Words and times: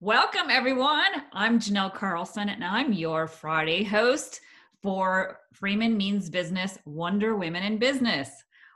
Welcome, 0.00 0.48
everyone. 0.48 1.24
I'm 1.32 1.58
Janelle 1.58 1.92
Carlson, 1.92 2.50
and 2.50 2.64
I'm 2.64 2.92
your 2.92 3.26
Friday 3.26 3.82
host 3.82 4.40
for 4.80 5.40
Freeman 5.52 5.96
Means 5.96 6.30
Business 6.30 6.78
Wonder 6.84 7.34
Women 7.34 7.64
in 7.64 7.78
Business. 7.78 8.30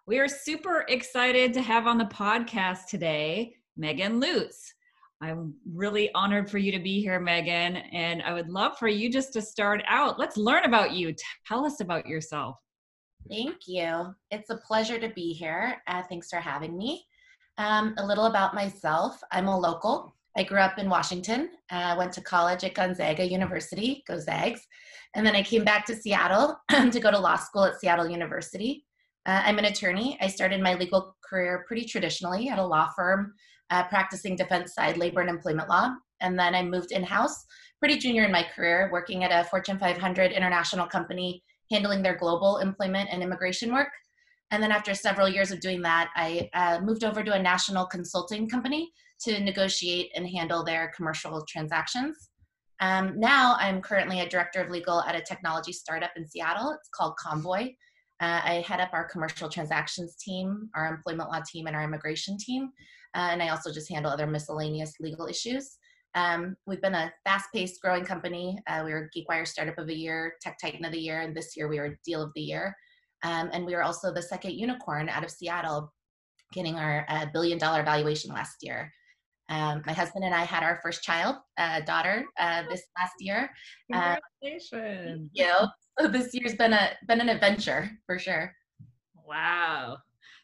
We 0.05 0.19
are 0.19 0.27
super 0.27 0.85
excited 0.89 1.55
to 1.55 1.63
have 1.63 1.87
on 1.87 1.97
the 1.97 2.07
podcast 2.07 2.87
today 2.89 3.55
Megan 3.77 4.19
Lutes. 4.19 4.75
I'm 5.21 5.55
really 5.73 6.13
honored 6.13 6.51
for 6.51 6.59
you 6.59 6.73
to 6.73 6.81
be 6.81 7.01
here, 7.01 7.21
Megan, 7.21 7.77
and 7.77 8.21
I 8.25 8.33
would 8.33 8.49
love 8.49 8.77
for 8.77 8.89
you 8.89 9.09
just 9.09 9.33
to 9.35 9.43
start 9.43 9.81
out. 9.87 10.19
Let's 10.19 10.37
learn 10.37 10.65
about 10.65 10.91
you. 10.91 11.15
Tell 11.47 11.65
us 11.65 11.79
about 11.79 12.05
yourself. 12.05 12.57
Thank 13.31 13.69
you. 13.69 14.13
It's 14.33 14.51
a 14.51 14.57
pleasure 14.57 14.99
to 14.99 15.11
be 15.11 15.35
here. 15.35 15.81
Uh, 15.87 16.03
thanks 16.03 16.31
for 16.31 16.41
having 16.41 16.77
me. 16.77 17.07
Um, 17.59 17.95
a 17.99 18.05
little 18.05 18.27
about 18.27 18.57
myself 18.57 19.21
I'm 19.31 19.47
a 19.47 19.57
local. 19.57 20.17
I 20.37 20.45
grew 20.45 20.59
up 20.59 20.79
in 20.79 20.89
Washington, 20.89 21.51
uh, 21.71 21.95
went 21.99 22.13
to 22.15 22.23
college 22.23 22.65
at 22.65 22.75
Gonzaga 22.75 23.25
University, 23.27 24.03
go 24.07 24.19
Zags, 24.19 24.67
and 25.15 25.27
then 25.27 25.37
I 25.37 25.43
came 25.43 25.65
back 25.65 25.85
to 25.87 25.97
Seattle 25.97 26.57
to 26.71 27.01
go 27.01 27.11
to 27.11 27.19
law 27.19 27.37
school 27.37 27.65
at 27.65 27.79
Seattle 27.79 28.09
University. 28.09 28.87
Uh, 29.27 29.43
I'm 29.45 29.59
an 29.59 29.67
attorney. 29.67 30.19
I 30.21 30.29
started 30.29 30.63
my 30.63 30.75
legal 30.75 31.17
career 31.23 31.65
pretty 31.67 31.85
traditionally 31.85 32.49
at 32.49 32.59
a 32.59 32.67
law 32.67 32.91
firm, 32.97 33.35
uh, 33.71 33.85
practicing 33.85 34.37
defense 34.37 34.75
side 34.75 34.97
labor 34.97 35.21
and 35.21 35.31
employment 35.31 35.69
law. 35.69 35.95
And 36.21 36.39
then 36.39 36.55
I 36.55 36.63
moved 36.63 36.93
in 36.93 37.03
house 37.03 37.45
pretty 37.79 37.99
junior 37.99 38.25
in 38.25 38.33
my 38.33 38.47
career, 38.55 38.89
working 38.93 39.25
at 39.25 39.33
a 39.33 39.49
Fortune 39.49 39.79
500 39.79 40.33
international 40.33 40.87
company, 40.87 41.43
handling 41.71 42.03
their 42.03 42.17
global 42.17 42.59
employment 42.59 43.11
and 43.13 43.23
immigration 43.23 43.73
work. 43.73 43.89
And 44.51 44.63
then 44.63 44.71
after 44.71 44.95
several 44.95 45.29
years 45.29 45.51
of 45.51 45.61
doing 45.61 45.83
that, 45.83 46.11
I 46.15 46.49
uh, 46.55 46.81
moved 46.81 47.05
over 47.05 47.25
to 47.25 47.33
a 47.33 47.43
national 47.43 47.87
consulting 47.87 48.49
company 48.49 48.93
to 49.25 49.41
negotiate 49.41 50.11
and 50.15 50.29
handle 50.29 50.65
their 50.65 50.93
commercial 50.97 51.45
transactions. 51.47 52.31
Um, 52.81 53.19
now 53.19 53.57
I'm 53.59 53.81
currently 53.81 54.21
a 54.21 54.29
director 54.29 54.61
of 54.61 54.71
legal 54.71 55.03
at 55.03 55.15
a 55.15 55.21
technology 55.21 55.73
startup 55.73 56.11
in 56.17 56.27
Seattle. 56.27 56.73
It's 56.73 56.89
called 56.89 57.17
Convoy. 57.17 57.75
Uh, 58.21 58.41
I 58.45 58.65
head 58.67 58.81
up 58.81 58.91
our 58.93 59.09
commercial 59.09 59.49
transactions 59.49 60.17
team, 60.17 60.69
our 60.75 60.87
employment 60.87 61.31
law 61.31 61.41
team, 61.47 61.67
and 61.67 61.77
our 61.77 61.85
immigration 61.85 62.37
team. 62.39 62.71
Uh, 63.15 63.29
and 63.33 63.43
I 63.43 63.49
also 63.49 63.73
just 63.73 63.91
handle 63.91 64.11
other 64.11 64.27
miscellaneous 64.27 64.95
legal 65.01 65.27
issues. 65.27 65.79
Um, 66.15 66.57
we've 66.67 66.81
been 66.83 66.95
a 66.95 67.13
fast-paced 67.25 67.81
growing 67.81 68.05
company. 68.05 68.59
Uh, 68.67 68.83
we 68.85 68.93
were 68.93 69.11
GeekWire 69.17 69.47
Startup 69.47 69.79
of 69.79 69.87
the 69.87 69.95
Year, 69.95 70.35
Tech 70.43 70.57
Titan 70.61 70.85
of 70.85 70.93
the 70.93 71.01
Year, 71.01 71.21
and 71.21 71.37
this 71.37 71.57
year 71.57 71.69
we 71.69 71.79
were 71.79 71.99
Deal 72.05 72.23
of 72.23 72.33
the 72.35 72.43
Year. 72.43 72.77
Um, 73.23 73.51
and 73.53 73.65
we 73.65 73.75
were 73.75 73.83
also 73.83 74.13
the 74.13 74.23
second 74.23 74.53
unicorn 74.53 75.09
out 75.09 75.25
of 75.25 75.31
Seattle, 75.31 75.93
getting 76.53 76.77
our 76.77 77.07
uh, 77.09 77.27
billion 77.33 77.59
dollar 77.59 77.83
valuation 77.83 78.33
last 78.33 78.57
year. 78.63 78.93
Um, 79.49 79.83
my 79.87 79.93
husband 79.93 80.25
and 80.25 80.35
I 80.35 80.45
had 80.45 80.63
our 80.63 80.81
first 80.83 81.03
child, 81.03 81.37
a 81.59 81.83
daughter, 81.83 82.25
uh, 82.39 82.63
this 82.71 82.83
last 82.99 83.15
year. 83.21 83.51
Uh, 83.93 84.17
Congratulations! 84.43 85.31
you 85.33 85.47
so 85.99 86.09
this 86.09 86.33
year's 86.33 86.55
been 86.55 86.73
a 86.73 86.91
been 87.07 87.21
an 87.21 87.29
adventure 87.29 87.91
for 88.07 88.19
sure. 88.19 88.55
Wow, 89.27 89.99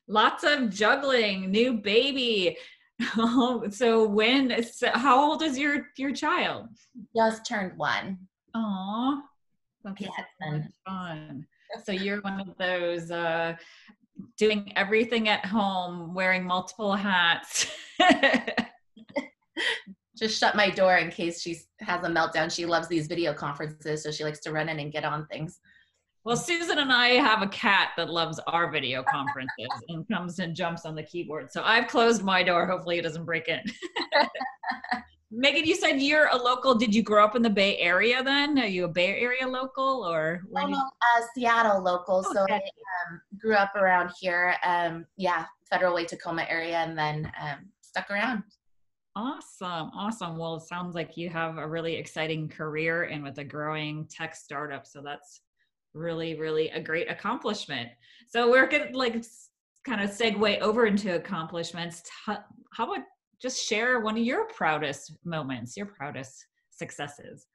lots 0.08 0.44
of 0.44 0.70
juggling, 0.70 1.50
new 1.50 1.74
baby. 1.74 2.56
so 3.70 4.06
when? 4.06 4.62
So 4.62 4.90
how 4.92 5.30
old 5.30 5.42
is 5.42 5.58
your 5.58 5.86
your 5.96 6.12
child? 6.12 6.68
Just 7.16 7.46
turned 7.46 7.78
one. 7.78 8.18
Aw, 8.54 9.22
that's 9.84 10.00
Yeah, 10.00 10.10
so 10.40 10.62
fun. 10.86 11.46
So 11.84 11.92
you're 11.92 12.20
one 12.22 12.40
of 12.40 12.56
those 12.58 13.10
uh, 13.10 13.54
doing 14.36 14.72
everything 14.76 15.28
at 15.28 15.44
home, 15.44 16.14
wearing 16.14 16.44
multiple 16.44 16.94
hats. 16.94 17.66
Just 20.16 20.38
shut 20.38 20.56
my 20.56 20.68
door 20.68 20.96
in 20.96 21.10
case 21.10 21.40
she 21.40 21.56
has 21.80 22.04
a 22.04 22.08
meltdown. 22.08 22.52
She 22.52 22.66
loves 22.66 22.88
these 22.88 23.06
video 23.06 23.32
conferences, 23.32 24.02
so 24.02 24.10
she 24.10 24.24
likes 24.24 24.40
to 24.40 24.52
run 24.52 24.68
in 24.68 24.80
and 24.80 24.90
get 24.92 25.04
on 25.04 25.26
things. 25.26 25.60
well, 26.24 26.36
Susan 26.36 26.78
and 26.78 26.92
I 26.92 27.10
have 27.10 27.42
a 27.42 27.48
cat 27.48 27.90
that 27.96 28.10
loves 28.10 28.40
our 28.48 28.70
video 28.70 29.04
conferences 29.04 29.68
and 29.88 30.08
comes 30.08 30.40
and 30.40 30.56
jumps 30.56 30.84
on 30.84 30.96
the 30.96 31.04
keyboard. 31.04 31.52
So 31.52 31.62
I've 31.62 31.86
closed 31.86 32.24
my 32.24 32.42
door. 32.42 32.66
Hopefully, 32.66 32.98
it 32.98 33.02
doesn't 33.02 33.24
break 33.24 33.48
in. 33.48 33.60
Megan, 35.30 35.64
you 35.66 35.74
said 35.76 36.00
you're 36.00 36.28
a 36.28 36.36
local. 36.36 36.74
Did 36.74 36.94
you 36.94 37.02
grow 37.02 37.24
up 37.24 37.36
in 37.36 37.42
the 37.42 37.50
Bay 37.50 37.76
Area 37.78 38.22
then? 38.22 38.58
Are 38.58 38.66
you 38.66 38.86
a 38.86 38.88
Bay 38.88 39.20
Area 39.20 39.46
local 39.46 40.04
or 40.04 40.40
where 40.48 40.64
Oh, 40.64 40.68
no, 40.68 40.78
uh, 40.78 41.22
Seattle 41.34 41.82
local. 41.82 42.24
So 42.24 42.46
I 42.48 42.54
um, 42.56 43.20
grew 43.38 43.54
up 43.54 43.74
around 43.76 44.10
here. 44.18 44.56
Um, 44.64 45.06
yeah, 45.16 45.44
Federal 45.70 45.94
Way 45.94 46.06
Tacoma 46.06 46.46
area, 46.48 46.78
and 46.78 46.96
then 46.96 47.30
um, 47.40 47.68
stuck 47.82 48.10
around. 48.10 48.42
Awesome. 49.18 49.90
Awesome. 49.96 50.36
Well, 50.36 50.54
it 50.54 50.62
sounds 50.62 50.94
like 50.94 51.16
you 51.16 51.28
have 51.28 51.58
a 51.58 51.66
really 51.66 51.96
exciting 51.96 52.48
career 52.48 53.02
and 53.02 53.24
with 53.24 53.38
a 53.38 53.44
growing 53.44 54.06
tech 54.06 54.36
startup. 54.36 54.86
So 54.86 55.02
that's 55.04 55.40
really, 55.92 56.38
really 56.38 56.68
a 56.68 56.80
great 56.80 57.10
accomplishment. 57.10 57.88
So 58.28 58.48
we're 58.48 58.68
going 58.68 58.92
to 58.92 58.96
like 58.96 59.24
kind 59.84 60.00
of 60.00 60.10
segue 60.10 60.60
over 60.60 60.86
into 60.86 61.16
accomplishments. 61.16 62.04
How 62.26 62.44
about 62.78 63.04
just 63.42 63.66
share 63.66 63.98
one 63.98 64.16
of 64.16 64.22
your 64.22 64.46
proudest 64.46 65.16
moments, 65.24 65.76
your 65.76 65.86
proudest 65.86 66.46
successes? 66.70 67.48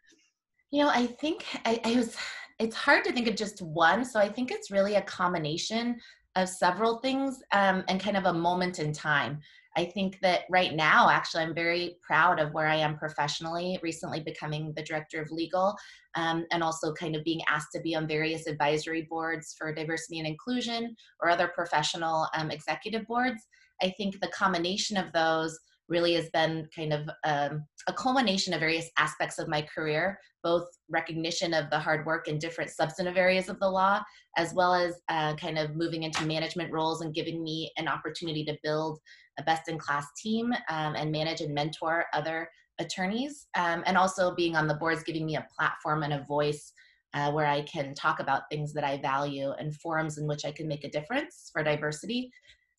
You 0.70 0.84
know, 0.84 0.90
I 0.90 1.06
think 1.06 1.46
I, 1.64 1.80
I 1.86 1.96
was. 1.96 2.18
It's 2.60 2.76
hard 2.76 3.06
to 3.06 3.14
think 3.14 3.30
of 3.30 3.38
just 3.38 3.62
one, 3.62 4.04
so 4.04 4.20
I 4.20 4.28
think 4.28 4.52
it's 4.52 4.70
really 4.70 4.96
a 4.96 5.02
combination 5.04 5.98
of 6.36 6.50
several 6.50 6.98
things 6.98 7.42
um, 7.54 7.86
and 7.88 8.02
kind 8.02 8.18
of 8.18 8.26
a 8.26 8.34
moment 8.34 8.80
in 8.80 8.92
time. 8.92 9.40
I 9.76 9.86
think 9.86 10.20
that 10.22 10.42
right 10.50 10.74
now, 10.74 11.10
actually, 11.10 11.44
I'm 11.44 11.56
very 11.56 11.98
proud 12.02 12.40
of 12.40 12.54
where 12.54 12.68
I 12.68 12.76
am 12.76 12.98
professionally. 12.98 13.80
Recently, 13.82 14.20
becoming 14.20 14.74
the 14.76 14.84
director 14.84 15.22
of 15.22 15.32
legal, 15.32 15.76
um, 16.16 16.46
and 16.52 16.62
also 16.62 16.94
kind 16.94 17.16
of 17.16 17.24
being 17.24 17.42
asked 17.48 17.72
to 17.74 17.82
be 17.82 17.96
on 17.96 18.08
various 18.08 18.46
advisory 18.48 19.08
boards 19.10 19.56
for 19.58 19.74
diversity 19.74 20.20
and 20.20 20.28
inclusion 20.28 20.96
or 21.22 21.30
other 21.30 21.48
professional 21.48 22.28
um, 22.36 22.52
executive 22.52 23.08
boards. 23.08 23.42
I 23.82 23.94
think 23.98 24.20
the 24.20 24.28
combination 24.30 24.98
of 24.98 25.12
those 25.12 25.58
really 25.90 26.14
has 26.14 26.30
been 26.30 26.68
kind 26.76 26.94
of 26.94 27.10
um, 27.26 27.66
a 27.88 27.94
culmination 27.94 28.54
of 28.54 28.60
various 28.60 28.90
aspects 28.98 29.38
of 29.40 29.50
my 29.50 29.62
career, 29.62 30.18
both 30.44 30.66
recognition 30.90 31.54
of 31.54 31.70
the 31.70 31.80
hard 31.80 32.06
work 32.06 32.28
in 32.28 32.38
different 32.38 32.72
substantive 32.72 33.18
areas 33.18 33.50
of 33.50 33.60
the 33.60 33.70
law, 33.70 34.02
as 34.38 34.54
well 34.54 34.74
as 34.74 35.02
uh, 35.10 35.36
kind 35.36 35.58
of 35.58 35.76
moving 35.76 36.04
into 36.04 36.26
management 36.26 36.72
roles 36.72 37.02
and 37.02 37.14
giving 37.14 37.44
me 37.44 37.72
an 37.78 37.88
opportunity 37.88 38.46
to 38.46 38.58
build 38.64 39.00
a 39.40 39.44
best 39.44 39.70
in 39.70 39.78
class 39.78 40.06
team 40.22 40.54
um, 40.70 40.96
and 40.96 41.12
manage 41.12 41.42
and 41.42 41.54
mentor 41.54 42.06
other 42.14 42.50
attorneys. 42.80 43.48
Um, 43.56 43.84
and 43.86 43.98
also 43.98 44.34
being 44.36 44.56
on 44.56 44.68
the 44.68 44.76
boards, 44.76 45.04
giving 45.04 45.26
me 45.26 45.36
a 45.36 45.48
platform 45.56 46.04
and 46.04 46.14
a 46.14 46.26
voice 46.28 46.74
uh, 47.14 47.32
where 47.32 47.46
I 47.46 47.62
can 47.62 47.94
talk 47.94 48.20
about 48.20 48.50
things 48.50 48.74
that 48.74 48.84
I 48.84 48.98
value 48.98 49.52
and 49.60 49.76
forums 49.76 50.18
in 50.18 50.28
which 50.28 50.46
I 50.46 50.52
can 50.52 50.68
make 50.68 50.84
a 50.84 50.90
difference 50.90 51.50
for 51.54 51.64
diversity. 51.64 52.32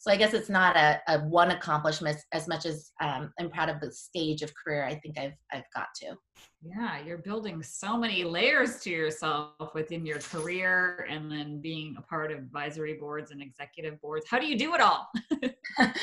So 0.04 0.10
I 0.10 0.16
guess 0.16 0.34
it's 0.34 0.50
not 0.50 0.76
a, 0.76 1.00
a 1.08 1.20
one 1.20 1.52
accomplishment 1.52 2.18
as 2.32 2.46
much 2.46 2.66
as 2.66 2.92
um, 3.00 3.32
I'm 3.40 3.48
proud 3.48 3.70
of 3.70 3.80
the 3.80 3.90
stage 3.90 4.42
of 4.42 4.52
career 4.54 4.84
I 4.84 4.96
think 4.96 5.18
I've 5.18 5.32
I've 5.50 5.64
got 5.74 5.86
to. 6.02 6.14
Yeah, 6.62 6.98
you're 7.02 7.16
building 7.16 7.62
so 7.62 7.96
many 7.96 8.22
layers 8.22 8.80
to 8.80 8.90
yourself 8.90 9.74
within 9.74 10.04
your 10.04 10.18
career 10.18 11.06
and 11.08 11.32
then 11.32 11.58
being 11.62 11.96
a 11.98 12.02
part 12.02 12.32
of 12.32 12.36
advisory 12.36 12.98
boards 13.00 13.30
and 13.30 13.40
executive 13.40 13.98
boards. 14.02 14.26
How 14.28 14.38
do 14.38 14.44
you 14.46 14.58
do 14.58 14.74
it 14.74 14.82
all? 14.82 15.08
you 15.40 15.48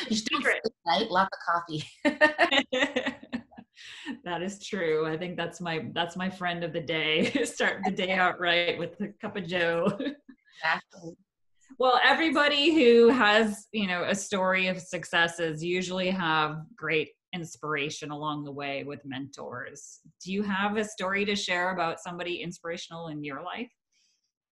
should 0.09 0.25
do 0.25 0.37
Secret. 0.37 0.61
it 0.63 0.73
right, 0.87 1.11
lots 1.11 1.37
of 1.37 1.53
coffee. 1.53 1.83
that 4.25 4.41
is 4.41 4.65
true. 4.65 5.05
I 5.05 5.15
think 5.15 5.37
that's 5.37 5.61
my 5.61 5.85
that's 5.93 6.15
my 6.15 6.27
friend 6.31 6.63
of 6.63 6.73
the 6.73 6.81
day. 6.81 7.31
Start 7.45 7.81
the 7.85 7.91
day 7.91 8.13
out 8.13 8.39
right 8.39 8.79
with 8.79 8.99
a 8.99 9.09
cup 9.21 9.37
of 9.37 9.45
joe. 9.45 9.85
exactly. 9.93 11.15
Well, 11.79 11.99
everybody 12.03 12.73
who 12.73 13.09
has, 13.09 13.67
you 13.71 13.87
know, 13.87 14.03
a 14.03 14.15
story 14.15 14.67
of 14.67 14.79
successes 14.79 15.63
usually 15.63 16.09
have 16.09 16.57
great 16.75 17.09
inspiration 17.33 18.11
along 18.11 18.43
the 18.43 18.51
way 18.51 18.83
with 18.83 19.05
mentors. 19.05 19.99
Do 20.23 20.31
you 20.31 20.43
have 20.43 20.77
a 20.77 20.83
story 20.83 21.25
to 21.25 21.35
share 21.35 21.73
about 21.73 21.99
somebody 21.99 22.41
inspirational 22.41 23.07
in 23.07 23.23
your 23.23 23.41
life? 23.41 23.71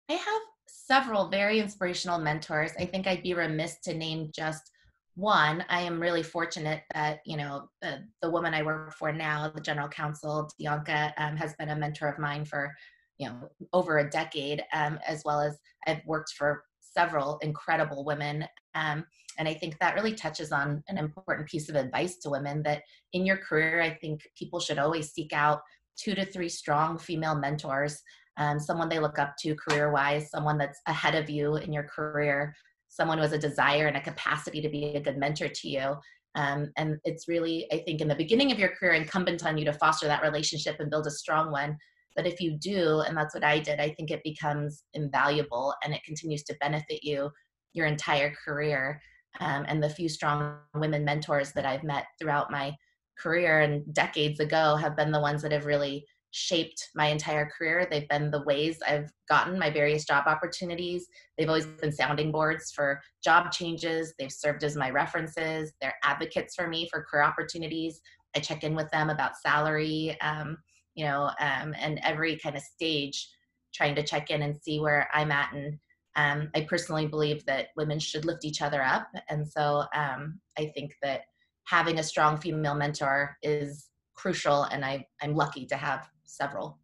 I 0.09 0.15
have 0.15 0.43
several 0.69 1.29
very 1.29 1.59
inspirational 1.59 2.19
mentors. 2.19 2.73
I 2.79 2.85
think 2.85 3.07
I'd 3.07 3.23
be 3.23 3.35
remiss 3.35 3.81
to 3.85 3.95
name 3.95 4.31
just 4.35 4.71
one. 5.15 5.65
I 5.69 5.81
am 5.81 6.01
really 6.01 6.23
fortunate 6.23 6.83
that, 6.95 7.21
you 7.25 7.37
know, 7.37 7.69
the, 7.81 8.05
the 8.23 8.31
woman 8.31 8.55
I 8.55 8.63
work 8.63 8.93
for 8.93 9.13
now, 9.13 9.51
the 9.53 9.61
general 9.61 9.89
counsel, 9.89 10.49
Bianca, 10.59 11.13
um, 11.17 11.37
has 11.37 11.55
been 11.59 11.71
a 11.71 11.77
mentor 11.77 12.09
of 12.09 12.19
mine 12.19 12.45
for, 12.45 12.73
you 13.19 13.29
know, 13.29 13.49
over 13.73 13.99
a 13.99 14.11
decade, 14.11 14.63
um, 14.75 14.99
as 15.09 15.23
well 15.25 15.41
as 15.41 15.59
I've 15.87 16.05
worked 16.07 16.35
for 16.37 16.63
several 16.97 17.39
incredible 17.39 18.05
women. 18.05 18.45
Um, 18.75 19.05
and 19.39 19.47
I 19.49 19.55
think 19.55 19.79
that 19.79 19.95
really 19.95 20.15
touches 20.15 20.53
on 20.53 20.83
an 20.89 20.99
important 20.99 21.49
piece 21.49 21.69
of 21.69 21.77
advice 21.77 22.17
to 22.19 22.31
women 22.31 22.63
that 22.63 22.83
in 23.13 23.27
your 23.27 23.37
career, 23.37 23.83
I 23.83 23.91
think 23.95 24.23
people 24.39 24.61
should 24.61 24.79
always 24.79 25.13
seek 25.13 25.33
out 25.33 25.61
two 25.99 26.15
to 26.15 26.25
three 26.25 26.49
strong 26.49 26.99
female 26.99 27.35
mentors 27.35 28.03
um, 28.39 28.59
someone 28.59 28.89
they 28.89 28.99
look 28.99 29.19
up 29.19 29.37
to 29.39 29.55
career 29.55 29.91
wise, 29.91 30.31
someone 30.31 30.59
that's 30.59 30.81
ahead 30.87 31.15
of 31.15 31.31
you 31.31 31.57
in 31.57 31.73
your 31.73 31.85
career, 31.85 32.55
someone 32.89 33.19
who 33.19 33.23
has 33.23 33.33
a 33.33 33.39
desire 33.39 33.87
and 33.87 33.97
a 33.97 34.03
capacity 34.03 34.61
to 34.61 34.69
be 34.69 34.95
a 34.95 35.01
good 35.01 35.17
mentor 35.17 35.49
to 35.49 35.69
you. 35.69 35.95
Um, 36.35 36.71
and 36.77 36.99
it's 37.05 37.29
really, 37.29 37.67
I 37.73 37.79
think, 37.79 38.01
in 38.01 38.09
the 38.09 38.15
beginning 38.15 38.53
of 38.53 38.59
your 38.59 38.69
career, 38.69 38.93
incumbent 38.93 39.45
on 39.47 39.57
you 39.57 39.65
to 39.65 39.73
foster 39.73 40.07
that 40.07 40.23
relationship 40.23 40.77
and 40.81 40.91
build 40.91 41.07
a 41.07 41.11
strong 41.11 41.51
one. 41.51 41.79
But 42.17 42.27
if 42.27 42.41
you 42.41 42.57
do, 42.59 43.01
and 43.01 43.17
that's 43.17 43.35
what 43.35 43.45
I 43.45 43.59
did, 43.59 43.79
I 43.79 43.91
think 43.91 44.11
it 44.11 44.23
becomes 44.25 44.83
invaluable 44.95 45.75
and 45.85 45.95
it 45.95 46.03
continues 46.05 46.43
to 46.45 46.57
benefit 46.61 47.05
you 47.05 47.31
your 47.75 47.87
entire 47.87 48.35
career. 48.45 49.01
Um, 49.41 49.67
and 49.69 49.83
the 49.83 49.91
few 49.91 50.09
strong 50.09 50.57
women 50.75 51.05
mentors 51.05 51.53
that 51.53 51.67
I've 51.67 51.85
met 51.85 52.07
throughout 52.19 52.51
my 52.51 52.75
career 53.19 53.61
and 53.61 53.93
decades 53.95 54.41
ago 54.41 54.77
have 54.77 54.97
been 54.97 55.13
the 55.13 55.21
ones 55.21 55.43
that 55.43 55.53
have 55.53 55.67
really 55.67 56.07
shaped 56.31 56.91
my 56.95 57.07
entire 57.07 57.49
career. 57.57 57.87
They've 57.91 58.09
been 58.09 58.31
the 58.31 58.43
ways 58.43 58.79
I've 58.87 59.11
gotten 59.29 59.59
my 59.59 59.71
various 59.71 60.05
job 60.05 60.25
opportunities. 60.27 61.07
They've 61.37 61.49
always 61.49 61.67
been 61.67 61.93
sounding 61.93 62.31
boards 62.31 62.73
for 62.73 63.01
job 63.25 63.53
changes. 63.53 64.13
They've 64.19 64.33
served 64.33 64.63
as 64.63 64.77
my 64.77 64.91
references. 64.91 65.73
They're 65.81 65.95
advocates 66.05 66.55
for 66.55 66.69
me 66.69 66.89
for 66.91 67.07
career 67.11 67.25
opportunities. 67.25 68.01
I 68.37 68.41
check 68.41 68.65
in 68.65 68.75
with 68.75 68.91
them 68.91 69.09
about 69.09 69.39
salary, 69.39 70.17
um, 70.21 70.59
you 70.97 71.05
know, 71.05 71.31
um, 71.41 71.75
and 71.79 72.01
every 72.03 72.37
kind 72.37 72.57
of 72.57 72.63
stage, 72.63 73.29
trying 73.73 73.95
to 73.95 74.03
check 74.03 74.31
in 74.31 74.43
and 74.43 74.57
see 74.57 74.81
where 74.81 75.09
I'm 75.15 75.31
at. 75.31 75.53
And 75.53 75.79
um, 76.17 76.51
I 76.55 76.63
personally 76.63 77.07
believe 77.07 77.45
that 77.45 77.69
women 77.77 77.99
should 77.99 78.25
lift 78.25 78.45
each 78.45 78.63
other 78.63 78.83
up. 78.83 79.07
And 79.29 79.47
so 79.47 79.85
um, 79.95 80.41
I 80.59 80.73
think 80.75 80.97
that 81.03 81.21
having 81.65 81.99
a 81.99 82.03
strong 82.03 82.39
female 82.39 82.75
mentor 82.75 83.37
is 83.43 83.91
crucial. 84.15 84.65
And 84.65 84.85
I, 84.85 85.07
I'm 85.23 85.35
lucky 85.35 85.67
to 85.67 85.77
have 85.77 86.09
several. 86.25 86.79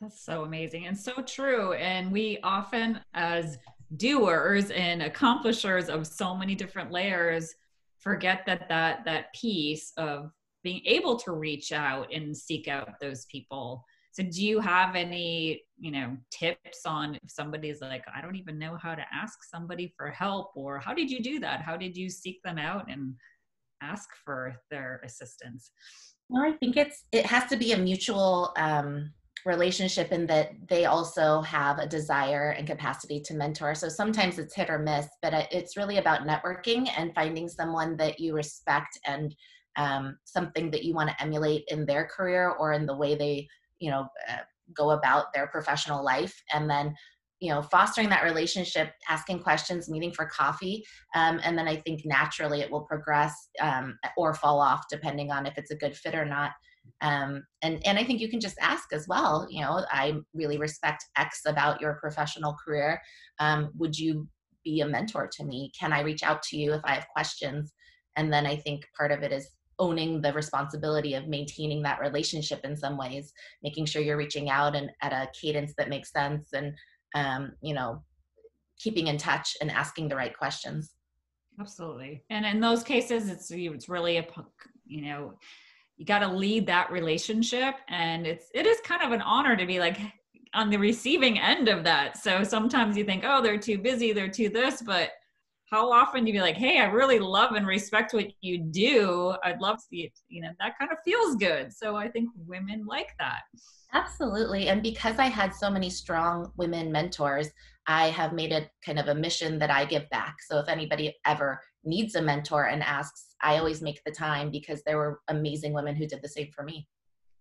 That's 0.00 0.24
so 0.24 0.44
amazing 0.44 0.86
and 0.86 0.96
so 0.96 1.22
true. 1.22 1.72
And 1.74 2.12
we 2.12 2.38
often, 2.44 3.00
as 3.14 3.58
doers 3.96 4.70
and 4.70 5.02
accomplishers 5.02 5.88
of 5.88 6.06
so 6.06 6.36
many 6.36 6.54
different 6.54 6.92
layers, 6.92 7.54
forget 7.98 8.44
that 8.46 8.68
that 8.68 9.04
that 9.04 9.32
piece 9.32 9.92
of 9.96 10.32
being 10.62 10.82
able 10.86 11.18
to 11.20 11.32
reach 11.32 11.72
out 11.72 12.12
and 12.12 12.36
seek 12.36 12.68
out 12.68 13.00
those 13.00 13.26
people. 13.26 13.84
So, 14.12 14.22
do 14.22 14.44
you 14.44 14.60
have 14.60 14.94
any, 14.94 15.62
you 15.78 15.90
know, 15.90 16.16
tips 16.30 16.80
on 16.84 17.14
if 17.14 17.30
somebody's 17.30 17.80
like, 17.80 18.04
I 18.14 18.20
don't 18.20 18.36
even 18.36 18.58
know 18.58 18.76
how 18.76 18.94
to 18.94 19.04
ask 19.12 19.38
somebody 19.50 19.94
for 19.96 20.10
help, 20.10 20.52
or 20.54 20.78
how 20.78 20.92
did 20.92 21.10
you 21.10 21.22
do 21.22 21.40
that? 21.40 21.62
How 21.62 21.76
did 21.76 21.96
you 21.96 22.10
seek 22.10 22.42
them 22.42 22.58
out 22.58 22.90
and 22.90 23.14
ask 23.80 24.08
for 24.24 24.56
their 24.70 25.00
assistance? 25.04 25.70
Well, 26.28 26.42
I 26.42 26.52
think 26.52 26.76
it's 26.76 27.04
it 27.12 27.26
has 27.26 27.46
to 27.46 27.56
be 27.56 27.72
a 27.72 27.78
mutual 27.78 28.52
um, 28.56 29.12
relationship 29.44 30.12
in 30.12 30.26
that 30.26 30.52
they 30.68 30.84
also 30.84 31.40
have 31.42 31.78
a 31.78 31.86
desire 31.86 32.50
and 32.50 32.66
capacity 32.66 33.20
to 33.20 33.34
mentor. 33.34 33.74
So 33.74 33.88
sometimes 33.88 34.38
it's 34.38 34.54
hit 34.54 34.70
or 34.70 34.78
miss, 34.78 35.08
but 35.20 35.32
it's 35.50 35.76
really 35.76 35.98
about 35.98 36.26
networking 36.26 36.88
and 36.96 37.14
finding 37.14 37.48
someone 37.48 37.96
that 37.96 38.20
you 38.20 38.34
respect 38.34 38.98
and 39.06 39.34
um, 39.76 40.18
something 40.24 40.70
that 40.70 40.84
you 40.84 40.94
want 40.94 41.10
to 41.10 41.22
emulate 41.22 41.64
in 41.68 41.86
their 41.86 42.06
career 42.06 42.50
or 42.50 42.72
in 42.72 42.86
the 42.86 42.96
way 42.96 43.14
they, 43.14 43.48
you 43.78 43.90
know, 43.90 44.06
uh, 44.28 44.38
go 44.74 44.90
about 44.90 45.32
their 45.34 45.46
professional 45.48 46.04
life, 46.04 46.34
and 46.52 46.68
then 46.68 46.94
you 47.42 47.50
know 47.50 47.60
fostering 47.60 48.08
that 48.08 48.22
relationship 48.22 48.92
asking 49.08 49.40
questions 49.40 49.90
meeting 49.90 50.12
for 50.12 50.26
coffee 50.26 50.84
um, 51.16 51.40
and 51.42 51.58
then 51.58 51.66
i 51.66 51.76
think 51.76 52.00
naturally 52.04 52.60
it 52.60 52.70
will 52.70 52.82
progress 52.82 53.48
um, 53.60 53.98
or 54.16 54.32
fall 54.32 54.60
off 54.60 54.84
depending 54.88 55.30
on 55.32 55.44
if 55.44 55.58
it's 55.58 55.72
a 55.72 55.76
good 55.76 55.94
fit 55.94 56.14
or 56.14 56.24
not. 56.24 56.52
Um, 57.00 57.42
and 57.62 57.84
and 57.84 57.98
i 57.98 58.04
think 58.04 58.20
you 58.20 58.28
can 58.28 58.40
just 58.40 58.58
ask 58.60 58.92
as 58.92 59.06
well 59.08 59.46
you 59.50 59.60
know 59.60 59.84
i 59.90 60.14
really 60.34 60.56
respect 60.56 61.04
x 61.16 61.42
about 61.46 61.80
your 61.80 61.94
professional 61.94 62.56
career. 62.64 63.00
Um, 63.40 63.72
would 63.76 63.98
you 63.98 64.28
be 64.64 64.80
a 64.80 64.86
mentor 64.86 65.28
to 65.32 65.44
me? 65.44 65.72
Can 65.78 65.92
i 65.92 66.00
reach 66.00 66.22
out 66.22 66.42
to 66.44 66.56
you 66.56 66.72
if 66.74 66.82
i 66.84 66.94
have 66.94 67.08
questions? 67.08 67.72
And 68.14 68.32
then 68.32 68.46
i 68.46 68.54
think 68.54 68.86
part 68.96 69.10
of 69.10 69.24
it 69.24 69.32
is 69.32 69.50
owning 69.82 70.20
the 70.20 70.32
responsibility 70.32 71.14
of 71.14 71.26
maintaining 71.26 71.82
that 71.82 72.00
relationship 72.00 72.60
in 72.64 72.76
some 72.76 72.96
ways 72.96 73.32
making 73.62 73.84
sure 73.84 74.00
you're 74.00 74.16
reaching 74.16 74.48
out 74.48 74.76
and 74.76 74.90
at 75.02 75.12
a 75.12 75.28
cadence 75.38 75.72
that 75.76 75.88
makes 75.88 76.12
sense 76.12 76.48
and 76.52 76.72
um, 77.14 77.52
you 77.60 77.74
know, 77.74 78.02
keeping 78.78 79.06
in 79.06 79.18
touch 79.18 79.56
and 79.60 79.70
asking 79.70 80.08
the 80.08 80.16
right 80.16 80.36
questions. 80.36 80.92
Absolutely. 81.60 82.24
And 82.30 82.46
in 82.46 82.60
those 82.60 82.82
cases, 82.82 83.28
it's 83.28 83.50
it's 83.50 83.88
really 83.88 84.16
a 84.16 84.26
you 84.86 85.02
know 85.02 85.34
you 85.96 86.06
got 86.06 86.20
to 86.20 86.28
lead 86.28 86.66
that 86.66 86.90
relationship, 86.90 87.74
and 87.88 88.26
it's 88.26 88.46
it 88.54 88.66
is 88.66 88.80
kind 88.80 89.02
of 89.02 89.12
an 89.12 89.20
honor 89.20 89.56
to 89.56 89.66
be 89.66 89.78
like 89.78 89.98
on 90.54 90.70
the 90.70 90.78
receiving 90.78 91.38
end 91.38 91.68
of 91.68 91.84
that. 91.84 92.16
So 92.16 92.42
sometimes 92.42 92.96
you 92.96 93.04
think, 93.04 93.24
oh, 93.26 93.42
they're 93.42 93.58
too 93.58 93.78
busy, 93.78 94.12
they're 94.12 94.28
too 94.28 94.48
this, 94.48 94.82
but 94.82 95.10
how 95.72 95.90
often 95.90 96.22
do 96.22 96.28
you 96.30 96.34
be 96.34 96.40
like, 96.42 96.58
hey, 96.58 96.80
I 96.80 96.84
really 96.84 97.18
love 97.18 97.52
and 97.52 97.66
respect 97.66 98.12
what 98.12 98.26
you 98.42 98.58
do. 98.58 99.34
I'd 99.42 99.62
love 99.62 99.78
to 99.78 99.82
see 99.82 100.02
it. 100.02 100.12
You 100.28 100.42
know, 100.42 100.50
that 100.60 100.78
kind 100.78 100.92
of 100.92 100.98
feels 101.02 101.34
good. 101.36 101.72
So 101.72 101.96
I 101.96 102.08
think 102.08 102.28
women 102.46 102.84
like 102.86 103.08
that. 103.18 103.40
Absolutely. 103.94 104.68
And 104.68 104.82
because 104.82 105.18
I 105.18 105.26
had 105.26 105.54
so 105.54 105.70
many 105.70 105.88
strong 105.88 106.52
women 106.58 106.92
mentors, 106.92 107.48
I 107.86 108.08
have 108.08 108.34
made 108.34 108.52
it 108.52 108.68
kind 108.84 108.98
of 108.98 109.08
a 109.08 109.14
mission 109.14 109.58
that 109.60 109.70
I 109.70 109.86
give 109.86 110.08
back. 110.10 110.36
So 110.46 110.58
if 110.58 110.68
anybody 110.68 111.16
ever 111.24 111.58
needs 111.84 112.16
a 112.16 112.22
mentor 112.22 112.66
and 112.66 112.82
asks, 112.82 113.34
I 113.40 113.56
always 113.56 113.80
make 113.80 114.02
the 114.04 114.12
time 114.12 114.50
because 114.50 114.82
there 114.82 114.98
were 114.98 115.20
amazing 115.28 115.72
women 115.72 115.96
who 115.96 116.06
did 116.06 116.20
the 116.22 116.28
same 116.28 116.50
for 116.54 116.64
me. 116.64 116.86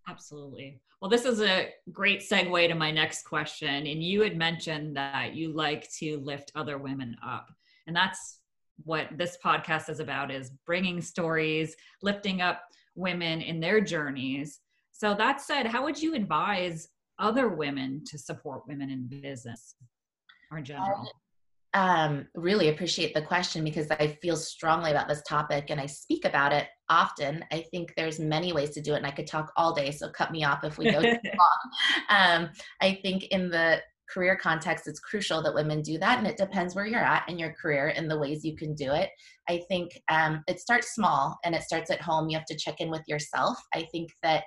Absolutely. 0.08 0.80
Well, 1.02 1.12
this 1.12 1.26
is 1.26 1.42
a 1.42 1.68
great 1.92 2.22
segue 2.22 2.70
to 2.70 2.76
my 2.76 2.92
next 2.92 3.24
question. 3.24 3.88
And 3.88 4.02
you 4.02 4.22
had 4.22 4.38
mentioned 4.38 4.96
that 4.96 5.36
you 5.36 5.52
like 5.54 5.92
to 6.00 6.20
lift 6.20 6.54
other 6.56 6.78
women 6.78 7.18
up. 7.26 7.50
And 7.88 7.96
that's 7.96 8.40
what 8.84 9.08
this 9.16 9.38
podcast 9.44 9.90
is 9.90 10.00
about 10.00 10.32
is 10.32 10.52
bringing 10.66 11.02
stories, 11.02 11.76
lifting 12.02 12.42
up 12.42 12.64
women 12.96 13.42
in 13.42 13.60
their 13.60 13.82
journeys 13.82 14.60
so 15.02 15.16
that 15.16 15.42
said, 15.42 15.66
how 15.66 15.84
would 15.84 16.00
you 16.00 16.14
advise 16.14 16.88
other 17.18 17.50
women 17.50 18.04
to 18.06 18.20
support 18.20 18.68
women 18.68 18.92
in 18.92 19.08
business 19.08 19.74
or 20.52 20.60
in 20.60 20.64
general? 20.64 21.10
Um, 21.74 22.28
really 22.36 22.70
appreciate 22.70 23.16
the 23.16 23.22
question 23.24 23.64
because 23.64 23.90
I 23.90 24.20
feel 24.22 24.36
strongly 24.36 24.92
about 24.92 25.08
this 25.08 25.24
topic 25.24 25.72
and 25.72 25.82
I 25.82 25.88
speak 25.88 26.24
about 26.24 26.54
it 26.54 26.68
often. 26.88 27.44
I 27.52 27.66
think 27.72 27.96
there's 27.98 28.20
many 28.20 28.54
ways 28.54 28.70
to 28.72 28.82
do 28.82 28.94
it, 28.94 28.98
and 28.98 29.08
I 29.08 29.12
could 29.12 29.26
talk 29.26 29.52
all 29.58 29.74
day. 29.74 29.90
So 29.90 30.08
cut 30.08 30.32
me 30.32 30.44
off 30.44 30.64
if 30.64 30.78
we 30.78 30.92
go 30.92 31.02
too 31.02 31.08
long. 31.26 32.10
Um, 32.10 32.50
I 32.80 33.00
think 33.02 33.24
in 33.30 33.50
the 33.50 33.82
career 34.12 34.36
context, 34.36 34.88
it's 34.88 35.00
crucial 35.00 35.42
that 35.42 35.54
women 35.54 35.82
do 35.82 35.98
that, 36.00 36.18
and 36.18 36.28
it 36.28 36.38
depends 36.38 36.76
where 36.76 36.86
you're 36.86 37.00
at 37.00 37.28
in 37.30 37.40
your 37.40 37.54
career 37.54 37.94
and 37.96 38.10
the 38.10 38.18
ways 38.20 38.44
you 38.44 38.56
can 38.56 38.76
do 38.76 38.92
it. 38.92 39.10
I 39.50 39.62
think 39.68 40.02
um, 40.10 40.44
it 40.48 40.60
starts 40.60 40.94
small 40.94 41.38
and 41.44 41.56
it 41.56 41.64
starts 41.64 41.92
at 41.92 42.02
home. 42.02 42.30
You 42.30 42.38
have 42.38 42.46
to 42.48 42.58
check 42.58 42.80
in 42.80 42.90
with 42.90 43.04
yourself. 43.08 43.58
I 43.74 43.88
think 43.92 44.12
that 44.24 44.44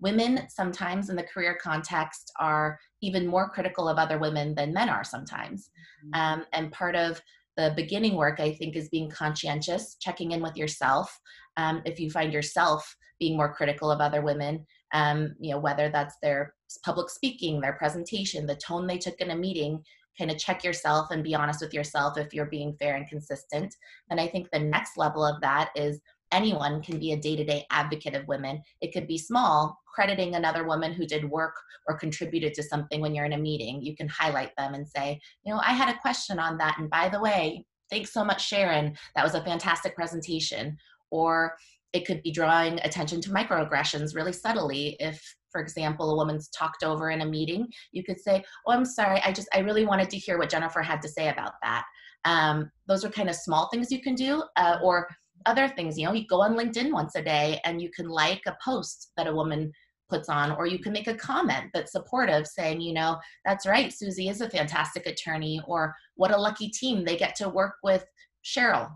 women 0.00 0.46
sometimes 0.48 1.10
in 1.10 1.16
the 1.16 1.22
career 1.22 1.58
context 1.60 2.32
are 2.38 2.78
even 3.02 3.26
more 3.26 3.48
critical 3.48 3.88
of 3.88 3.98
other 3.98 4.18
women 4.18 4.54
than 4.54 4.72
men 4.72 4.88
are 4.88 5.04
sometimes. 5.04 5.70
Mm-hmm. 6.04 6.20
Um, 6.20 6.46
and 6.52 6.72
part 6.72 6.94
of 6.94 7.20
the 7.56 7.72
beginning 7.74 8.14
work, 8.14 8.38
I 8.38 8.52
think, 8.52 8.76
is 8.76 8.88
being 8.88 9.10
conscientious, 9.10 9.96
checking 10.00 10.30
in 10.30 10.40
with 10.40 10.56
yourself. 10.56 11.18
Um, 11.56 11.82
if 11.84 11.98
you 11.98 12.08
find 12.08 12.32
yourself 12.32 12.96
being 13.18 13.36
more 13.36 13.52
critical 13.52 13.90
of 13.90 14.00
other 14.00 14.22
women, 14.22 14.64
um, 14.92 15.34
you 15.40 15.52
know, 15.52 15.58
whether 15.58 15.88
that's 15.88 16.16
their 16.22 16.54
public 16.84 17.10
speaking, 17.10 17.60
their 17.60 17.74
presentation, 17.74 18.46
the 18.46 18.56
tone 18.56 18.86
they 18.86 18.98
took 18.98 19.20
in 19.20 19.30
a 19.30 19.36
meeting, 19.36 19.82
kind 20.18 20.30
of 20.30 20.38
check 20.38 20.64
yourself 20.64 21.10
and 21.10 21.22
be 21.22 21.34
honest 21.34 21.60
with 21.60 21.72
yourself 21.72 22.18
if 22.18 22.34
you're 22.34 22.46
being 22.46 22.74
fair 22.78 22.96
and 22.96 23.08
consistent. 23.08 23.74
And 24.10 24.20
I 24.20 24.26
think 24.26 24.50
the 24.50 24.58
next 24.58 24.96
level 24.96 25.24
of 25.24 25.40
that 25.40 25.70
is 25.76 26.00
anyone 26.32 26.82
can 26.82 26.98
be 26.98 27.12
a 27.12 27.16
day-to-day 27.16 27.64
advocate 27.70 28.14
of 28.14 28.28
women. 28.28 28.62
It 28.80 28.92
could 28.92 29.06
be 29.06 29.18
small 29.18 29.78
crediting 29.86 30.34
another 30.34 30.64
woman 30.64 30.92
who 30.92 31.06
did 31.06 31.28
work 31.28 31.54
or 31.88 31.98
contributed 31.98 32.54
to 32.54 32.62
something 32.62 33.00
when 33.00 33.14
you're 33.14 33.24
in 33.24 33.32
a 33.32 33.38
meeting. 33.38 33.82
You 33.82 33.96
can 33.96 34.08
highlight 34.08 34.52
them 34.56 34.74
and 34.74 34.86
say 34.86 35.18
you 35.44 35.52
know 35.52 35.60
i 35.60 35.72
had 35.72 35.88
a 35.88 35.98
question 35.98 36.38
on 36.38 36.58
that 36.58 36.76
and 36.78 36.88
by 36.88 37.08
the 37.08 37.20
way 37.20 37.64
thanks 37.90 38.12
so 38.12 38.24
much 38.24 38.46
sharon. 38.46 38.96
That 39.14 39.24
was 39.24 39.34
a 39.34 39.44
fantastic 39.44 39.94
presentation. 39.94 40.76
Or 41.10 41.56
it 41.92 42.06
could 42.06 42.22
be 42.22 42.30
drawing 42.30 42.78
attention 42.80 43.20
to 43.22 43.30
microaggressions 43.30 44.14
really 44.14 44.32
subtly. 44.32 44.96
If 45.00 45.22
for 45.50 45.60
example 45.60 46.10
a 46.10 46.16
woman's 46.16 46.48
talked 46.48 46.82
over 46.84 47.10
in 47.10 47.22
a 47.22 47.26
meeting 47.26 47.66
you 47.92 48.04
could 48.04 48.20
say 48.20 48.44
oh 48.66 48.72
i'm 48.72 48.84
sorry. 48.84 49.20
I 49.24 49.32
just 49.32 49.48
i 49.54 49.60
really 49.60 49.86
wanted 49.86 50.10
to 50.10 50.18
hear 50.18 50.38
what 50.38 50.50
jennifer 50.50 50.82
had 50.82 51.02
to 51.02 51.08
say 51.08 51.28
about 51.28 51.52
that. 51.62 51.84
Um, 52.24 52.70
those 52.86 53.04
are 53.04 53.10
kind 53.10 53.30
of 53.30 53.36
small 53.36 53.68
things 53.68 53.90
you 53.90 54.02
can 54.02 54.14
do 54.14 54.42
uh, 54.56 54.78
or 54.82 55.08
other 55.46 55.68
things 55.68 55.96
you 55.96 56.04
know 56.04 56.12
you 56.12 56.26
go 56.26 56.42
on 56.42 56.56
linkedin 56.56 56.92
once 56.92 57.14
a 57.14 57.22
day 57.22 57.60
and 57.64 57.80
you 57.80 57.90
can 57.90 58.08
like 58.08 58.42
a 58.46 58.56
post 58.62 59.12
that 59.16 59.28
a 59.28 59.34
woman 59.34 59.72
puts 60.10 60.28
on 60.28 60.50
or 60.52 60.66
you 60.66 60.80
can 60.80 60.92
make 60.92 61.06
a 61.06 61.14
comment 61.14 61.66
that's 61.72 61.92
supportive 61.92 62.44
saying 62.46 62.80
you 62.80 62.92
know 62.92 63.16
that's 63.44 63.66
right 63.66 63.92
susie 63.92 64.28
is 64.28 64.40
a 64.40 64.50
fantastic 64.50 65.06
attorney 65.06 65.60
or 65.66 65.94
what 66.18 66.32
a 66.32 66.36
lucky 66.36 66.68
team. 66.68 67.04
They 67.04 67.16
get 67.16 67.34
to 67.36 67.48
work 67.48 67.74
with 67.82 68.04
cheryl 68.44 68.90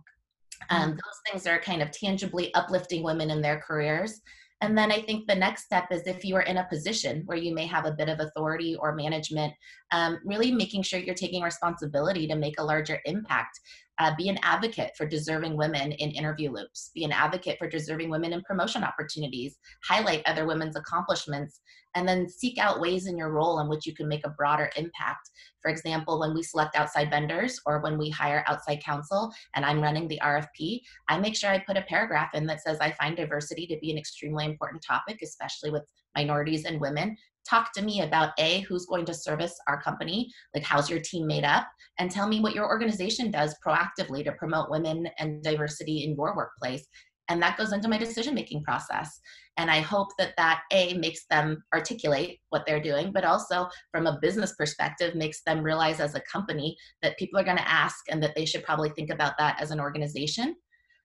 um, 0.70 0.80
mm-hmm. 0.82 0.90
those 0.90 1.20
things 1.30 1.46
are 1.46 1.60
kind 1.60 1.82
of 1.82 1.90
tangibly 1.90 2.52
uplifting 2.54 3.02
women 3.02 3.30
in 3.30 3.40
their 3.42 3.60
careers 3.60 4.20
and 4.62 4.78
then 4.78 4.92
I 4.92 5.02
think 5.02 5.26
the 5.26 5.34
next 5.34 5.64
step 5.64 5.88
is 5.90 6.06
if 6.06 6.24
you 6.24 6.36
are 6.36 6.42
in 6.42 6.58
a 6.58 6.68
position 6.70 7.22
where 7.26 7.36
you 7.36 7.52
may 7.52 7.66
have 7.66 7.84
a 7.84 7.90
bit 7.90 8.08
of 8.08 8.20
authority 8.20 8.76
or 8.76 8.94
management, 8.94 9.52
um, 9.92 10.18
really 10.24 10.50
making 10.50 10.82
sure 10.82 10.98
you're 10.98 11.14
taking 11.14 11.42
responsibility 11.42 12.26
to 12.26 12.34
make 12.34 12.58
a 12.58 12.64
larger 12.64 13.00
impact. 13.04 13.60
Uh, 13.98 14.12
be 14.16 14.28
an 14.28 14.38
advocate 14.42 14.90
for 14.96 15.06
deserving 15.06 15.56
women 15.56 15.92
in 15.92 16.10
interview 16.10 16.50
loops. 16.50 16.90
Be 16.94 17.04
an 17.04 17.12
advocate 17.12 17.58
for 17.58 17.68
deserving 17.68 18.10
women 18.10 18.32
in 18.32 18.42
promotion 18.42 18.82
opportunities. 18.82 19.58
Highlight 19.86 20.26
other 20.26 20.46
women's 20.46 20.76
accomplishments 20.76 21.60
and 21.94 22.08
then 22.08 22.28
seek 22.28 22.58
out 22.58 22.80
ways 22.80 23.06
in 23.06 23.18
your 23.18 23.30
role 23.30 23.60
in 23.60 23.68
which 23.68 23.86
you 23.86 23.94
can 23.94 24.08
make 24.08 24.26
a 24.26 24.30
broader 24.30 24.70
impact. 24.76 25.30
For 25.62 25.70
example 25.70 26.18
when 26.18 26.34
we 26.34 26.42
select 26.42 26.74
outside 26.74 27.10
vendors 27.10 27.60
or 27.66 27.80
when 27.80 27.98
we 27.98 28.10
hire 28.10 28.44
outside 28.46 28.82
counsel 28.82 29.32
and 29.54 29.64
i'm 29.64 29.80
running 29.80 30.08
the 30.08 30.20
rfp 30.22 30.80
i 31.08 31.18
make 31.18 31.36
sure 31.36 31.50
i 31.50 31.58
put 31.58 31.76
a 31.76 31.82
paragraph 31.82 32.30
in 32.34 32.46
that 32.46 32.62
says 32.62 32.78
i 32.80 32.90
find 32.92 33.16
diversity 33.16 33.66
to 33.66 33.78
be 33.80 33.90
an 33.90 33.98
extremely 33.98 34.44
important 34.44 34.82
topic 34.86 35.18
especially 35.22 35.70
with 35.70 35.84
minorities 36.16 36.64
and 36.64 36.80
women 36.80 37.16
talk 37.48 37.72
to 37.72 37.82
me 37.82 38.02
about 38.02 38.30
a 38.38 38.60
who's 38.60 38.86
going 38.86 39.04
to 39.06 39.14
service 39.14 39.54
our 39.68 39.80
company 39.82 40.30
like 40.54 40.64
how's 40.64 40.90
your 40.90 41.00
team 41.00 41.26
made 41.26 41.44
up 41.44 41.66
and 41.98 42.10
tell 42.10 42.26
me 42.26 42.40
what 42.40 42.54
your 42.54 42.68
organization 42.68 43.30
does 43.30 43.54
proactively 43.64 44.24
to 44.24 44.32
promote 44.32 44.70
women 44.70 45.08
and 45.18 45.42
diversity 45.42 46.04
in 46.04 46.14
your 46.16 46.34
workplace. 46.34 46.86
And 47.28 47.42
that 47.42 47.56
goes 47.56 47.72
into 47.72 47.88
my 47.88 47.98
decision 47.98 48.34
making 48.34 48.62
process. 48.62 49.20
And 49.58 49.70
i 49.70 49.80
hope 49.80 50.08
that 50.18 50.32
that 50.38 50.62
a 50.72 50.94
makes 50.94 51.26
them 51.28 51.62
articulate 51.74 52.38
what 52.48 52.64
they're 52.66 52.82
doing 52.82 53.12
but 53.12 53.24
also 53.24 53.68
from 53.90 54.06
a 54.06 54.18
business 54.22 54.54
perspective 54.54 55.14
makes 55.14 55.42
them 55.44 55.62
realize 55.62 56.00
as 56.00 56.14
a 56.14 56.22
company 56.22 56.74
that 57.02 57.18
people 57.18 57.38
are 57.38 57.44
going 57.44 57.58
to 57.58 57.70
ask 57.70 57.98
and 58.08 58.22
that 58.22 58.34
they 58.34 58.46
should 58.46 58.64
probably 58.64 58.88
think 58.90 59.10
about 59.10 59.34
that 59.38 59.60
as 59.60 59.70
an 59.70 59.78
organization 59.78 60.56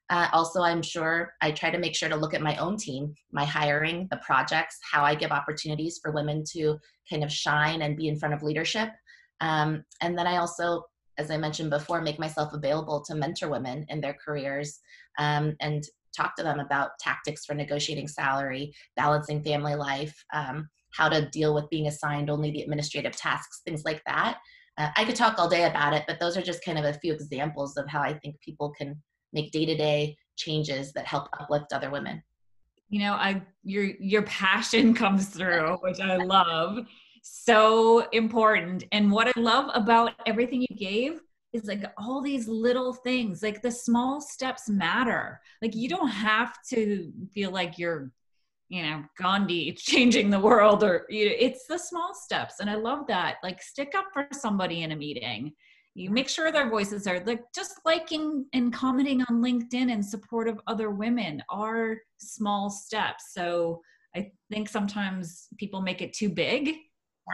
uh, 0.09 0.29
also, 0.31 0.61
I'm 0.61 0.81
sure 0.81 1.33
I 1.41 1.51
try 1.51 1.69
to 1.69 1.77
make 1.77 1.95
sure 1.95 2.07
to 2.07 2.15
look 2.15 2.33
at 2.33 2.41
my 2.41 2.55
own 2.57 2.77
team, 2.77 3.13
my 3.31 3.43
hiring, 3.43 4.07
the 4.09 4.17
projects, 4.17 4.79
how 4.89 5.03
I 5.03 5.15
give 5.15 5.31
opportunities 5.31 5.99
for 6.01 6.11
women 6.11 6.43
to 6.53 6.77
kind 7.09 7.23
of 7.23 7.31
shine 7.31 7.81
and 7.81 7.97
be 7.97 8.07
in 8.07 8.17
front 8.17 8.33
of 8.33 8.41
leadership. 8.41 8.89
Um, 9.41 9.83
and 10.01 10.17
then 10.17 10.25
I 10.25 10.37
also, 10.37 10.83
as 11.17 11.29
I 11.29 11.37
mentioned 11.37 11.71
before, 11.71 12.01
make 12.01 12.19
myself 12.19 12.53
available 12.53 13.03
to 13.03 13.15
mentor 13.15 13.49
women 13.49 13.85
in 13.89 13.99
their 13.99 14.15
careers 14.23 14.79
um, 15.19 15.55
and 15.59 15.83
talk 16.15 16.35
to 16.37 16.43
them 16.43 16.61
about 16.61 16.91
tactics 16.99 17.45
for 17.45 17.53
negotiating 17.53 18.07
salary, 18.07 18.73
balancing 18.95 19.43
family 19.43 19.75
life, 19.75 20.15
um, 20.33 20.69
how 20.93 21.09
to 21.09 21.29
deal 21.29 21.53
with 21.53 21.69
being 21.69 21.87
assigned 21.87 22.29
only 22.29 22.49
the 22.51 22.61
administrative 22.61 23.15
tasks, 23.15 23.61
things 23.65 23.83
like 23.83 24.01
that. 24.05 24.37
Uh, 24.77 24.89
I 24.95 25.03
could 25.03 25.15
talk 25.15 25.37
all 25.37 25.49
day 25.49 25.65
about 25.65 25.93
it, 25.93 26.05
but 26.07 26.19
those 26.19 26.37
are 26.37 26.41
just 26.41 26.63
kind 26.63 26.79
of 26.79 26.85
a 26.85 26.93
few 26.93 27.13
examples 27.13 27.75
of 27.77 27.89
how 27.89 28.01
I 28.01 28.13
think 28.13 28.39
people 28.39 28.71
can 28.71 29.01
make 29.33 29.51
day-to-day 29.51 30.17
changes 30.35 30.93
that 30.93 31.05
help 31.05 31.27
uplift 31.39 31.73
other 31.73 31.89
women. 31.89 32.23
You 32.89 32.99
know 32.99 33.13
i 33.13 33.41
your 33.63 33.83
your 33.83 34.23
passion 34.23 34.93
comes 35.03 35.27
through 35.27 35.77
which 35.81 35.99
i 35.99 36.15
love. 36.17 36.85
So 37.23 38.07
important. 38.11 38.85
And 38.91 39.11
what 39.11 39.27
i 39.27 39.39
love 39.39 39.69
about 39.73 40.13
everything 40.25 40.61
you 40.61 40.77
gave 40.77 41.19
is 41.53 41.65
like 41.65 41.83
all 41.97 42.21
these 42.21 42.47
little 42.47 42.93
things 42.93 43.41
like 43.41 43.61
the 43.61 43.71
small 43.71 44.21
steps 44.21 44.69
matter. 44.69 45.41
Like 45.61 45.75
you 45.75 45.89
don't 45.89 46.09
have 46.09 46.53
to 46.69 47.11
feel 47.33 47.51
like 47.51 47.77
you're 47.77 48.11
you 48.69 48.83
know 48.83 49.03
gandhi 49.17 49.71
changing 49.77 50.29
the 50.29 50.39
world 50.39 50.83
or 50.83 51.05
you 51.09 51.25
know, 51.25 51.35
it's 51.37 51.65
the 51.67 51.77
small 51.77 52.13
steps. 52.13 52.55
And 52.59 52.69
i 52.69 52.75
love 52.75 53.07
that. 53.07 53.37
Like 53.43 53.61
stick 53.61 53.93
up 53.97 54.05
for 54.13 54.27
somebody 54.31 54.83
in 54.83 54.91
a 54.91 54.95
meeting 54.95 55.53
you 55.97 56.11
make 56.11 56.29
sure 56.29 56.51
their 56.51 56.69
voices 56.69 57.07
are 57.07 57.19
like 57.25 57.41
just 57.55 57.79
liking 57.83 58.45
and 58.53 58.71
commenting 58.71 59.21
on 59.21 59.41
linkedin 59.41 59.91
in 59.91 60.03
support 60.03 60.47
of 60.47 60.61
other 60.67 60.91
women 60.91 61.41
are 61.49 61.97
small 62.19 62.69
steps. 62.69 63.33
So 63.33 63.81
i 64.15 64.31
think 64.51 64.69
sometimes 64.69 65.47
people 65.57 65.81
make 65.81 66.01
it 66.01 66.13
too 66.13 66.29
big 66.29 66.75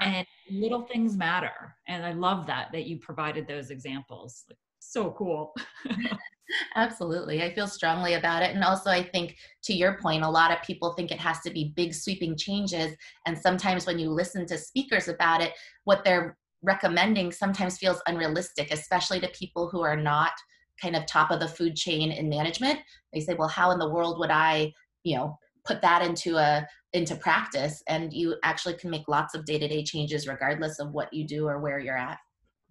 and 0.02 0.26
little 0.50 0.84
things 0.84 1.18
matter. 1.18 1.76
And 1.88 2.06
i 2.06 2.14
love 2.14 2.48
that 2.48 2.70
that 2.72 2.86
you 2.86 3.00
provided 3.00 3.48
those 3.48 3.70
examples. 3.70 4.46
So 4.80 5.12
cool. 5.12 5.54
Absolutely. 6.76 7.42
I 7.42 7.54
feel 7.54 7.68
strongly 7.68 8.14
about 8.16 8.44
it. 8.44 8.56
And 8.56 8.64
also 8.64 8.90
i 8.90 9.04
think 9.04 9.36
to 9.66 9.74
your 9.74 9.98
point 10.02 10.24
a 10.24 10.30
lot 10.30 10.52
of 10.52 10.64
people 10.64 10.94
think 10.94 11.12
it 11.12 11.20
has 11.20 11.42
to 11.42 11.52
be 11.52 11.74
big 11.76 11.94
sweeping 11.94 12.38
changes. 12.38 12.96
And 13.26 13.38
sometimes 13.38 13.86
when 13.86 14.00
you 14.00 14.10
listen 14.10 14.46
to 14.48 14.58
speakers 14.58 15.10
about 15.10 15.42
it 15.42 15.52
what 15.84 16.06
they're 16.06 16.38
recommending 16.64 17.32
sometimes 17.32 17.78
feels 17.78 18.02
unrealistic, 18.08 18.72
especially 18.72 19.20
to 19.20 19.28
people 19.30 19.70
who 19.70 19.82
are 19.82 19.98
not 19.98 20.32
kind 20.82 20.96
of 20.96 21.06
top 21.06 21.30
of 21.30 21.40
the 21.40 21.48
food 21.48 21.76
chain 21.76 22.12
in 22.12 22.30
management. 22.30 22.80
They 23.14 23.20
say, 23.20 23.36
well, 23.36 23.48
how 23.48 23.72
in 23.72 23.80
the 23.80 23.90
world 23.90 24.18
would 24.20 24.32
I, 24.32 24.74
you 25.04 25.16
know, 25.16 25.38
put 25.66 25.82
that 25.82 26.04
into 26.04 26.38
a 26.38 26.68
into 26.94 27.16
practice? 27.16 27.84
And 27.88 28.12
you 28.14 28.38
actually 28.44 28.76
can 28.76 28.90
make 28.90 29.08
lots 29.08 29.36
of 29.36 29.46
day-to-day 29.46 29.84
changes 29.84 30.28
regardless 30.28 30.80
of 30.80 30.92
what 30.92 31.14
you 31.14 31.28
do 31.28 31.48
or 31.48 31.60
where 31.60 31.80
you're 31.80 31.98
at. 31.98 32.18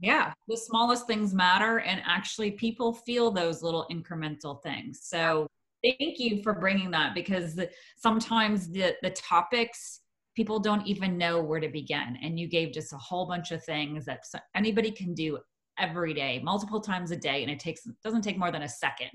Yeah 0.00 0.32
the 0.48 0.56
smallest 0.56 1.06
things 1.06 1.32
matter 1.32 1.80
and 1.80 2.02
actually 2.04 2.50
people 2.52 2.92
feel 2.92 3.30
those 3.30 3.62
little 3.62 3.86
incremental 3.90 4.62
things. 4.62 5.00
So 5.02 5.46
thank 5.82 6.18
you 6.18 6.42
for 6.42 6.54
bringing 6.54 6.90
that 6.92 7.14
because 7.14 7.58
sometimes 7.96 8.68
the 8.68 8.94
the 9.02 9.10
topics 9.10 10.00
people 10.34 10.58
don't 10.58 10.86
even 10.86 11.18
know 11.18 11.42
where 11.42 11.60
to 11.60 11.68
begin. 11.68 12.18
And 12.22 12.38
you 12.38 12.48
gave 12.48 12.72
just 12.72 12.92
a 12.92 12.98
whole 12.98 13.26
bunch 13.26 13.50
of 13.52 13.62
things 13.64 14.04
that 14.06 14.24
anybody 14.54 14.90
can 14.90 15.14
do 15.14 15.38
every 15.78 16.14
day, 16.14 16.40
multiple 16.42 16.80
times 16.80 17.10
a 17.10 17.16
day, 17.16 17.42
and 17.42 17.50
it 17.50 17.58
takes 17.58 17.82
doesn't 18.02 18.22
take 18.22 18.38
more 18.38 18.50
than 18.50 18.62
a 18.62 18.68
second. 18.68 19.10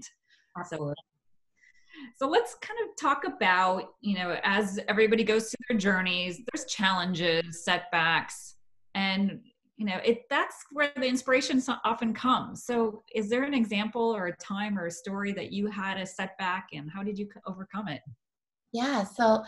Absolutely. 0.57 0.93
So, 2.17 2.25
so 2.25 2.29
let's 2.29 2.55
kind 2.61 2.79
of 2.83 2.95
talk 2.99 3.23
about, 3.25 3.93
you 4.01 4.15
know, 4.15 4.37
as 4.43 4.79
everybody 4.87 5.23
goes 5.23 5.49
through 5.49 5.65
their 5.69 5.77
journeys, 5.79 6.41
there's 6.51 6.65
challenges, 6.65 7.63
setbacks, 7.63 8.55
and 8.95 9.39
you 9.77 9.85
know, 9.85 9.97
it 10.03 10.23
that's 10.29 10.55
where 10.71 10.91
the 10.95 11.05
inspiration 11.07 11.61
often 11.85 12.13
comes. 12.13 12.65
So, 12.65 13.03
is 13.13 13.29
there 13.29 13.43
an 13.43 13.53
example 13.53 14.15
or 14.15 14.27
a 14.27 14.37
time 14.37 14.77
or 14.77 14.87
a 14.87 14.91
story 14.91 15.31
that 15.33 15.51
you 15.51 15.67
had 15.67 15.97
a 15.97 16.05
setback, 16.05 16.69
and 16.73 16.89
how 16.91 17.03
did 17.03 17.17
you 17.17 17.29
overcome 17.45 17.87
it? 17.87 18.01
Yeah, 18.73 19.03
so 19.03 19.43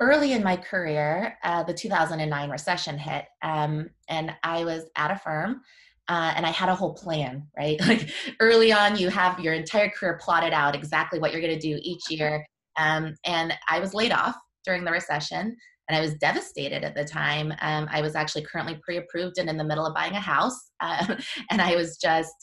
early 0.00 0.32
in 0.32 0.42
my 0.42 0.56
career, 0.56 1.38
uh, 1.42 1.62
the 1.62 1.74
2009 1.74 2.50
recession 2.50 2.98
hit, 2.98 3.26
um, 3.42 3.90
and 4.08 4.34
I 4.42 4.64
was 4.64 4.84
at 4.96 5.10
a 5.10 5.16
firm. 5.16 5.62
Uh, 6.08 6.32
and 6.34 6.44
I 6.44 6.50
had 6.50 6.68
a 6.68 6.74
whole 6.74 6.94
plan, 6.94 7.46
right? 7.56 7.80
Like 7.86 8.10
early 8.40 8.72
on, 8.72 8.98
you 8.98 9.08
have 9.08 9.38
your 9.38 9.54
entire 9.54 9.88
career 9.88 10.18
plotted 10.20 10.52
out 10.52 10.74
exactly 10.74 11.20
what 11.20 11.30
you're 11.30 11.40
going 11.40 11.58
to 11.58 11.60
do 11.60 11.78
each 11.80 12.10
year. 12.10 12.44
Um, 12.76 13.14
and 13.24 13.54
I 13.68 13.78
was 13.78 13.94
laid 13.94 14.10
off 14.10 14.34
during 14.64 14.84
the 14.84 14.90
recession, 14.90 15.56
and 15.88 15.96
I 15.96 16.00
was 16.00 16.14
devastated 16.14 16.84
at 16.84 16.94
the 16.94 17.04
time. 17.04 17.52
Um, 17.60 17.88
I 17.90 18.00
was 18.02 18.14
actually 18.14 18.42
currently 18.42 18.80
pre-approved 18.82 19.38
and 19.38 19.48
in 19.48 19.56
the 19.56 19.64
middle 19.64 19.86
of 19.86 19.94
buying 19.94 20.14
a 20.14 20.20
house, 20.20 20.70
uh, 20.80 21.16
and 21.50 21.62
I 21.62 21.76
was 21.76 21.96
just 21.96 22.34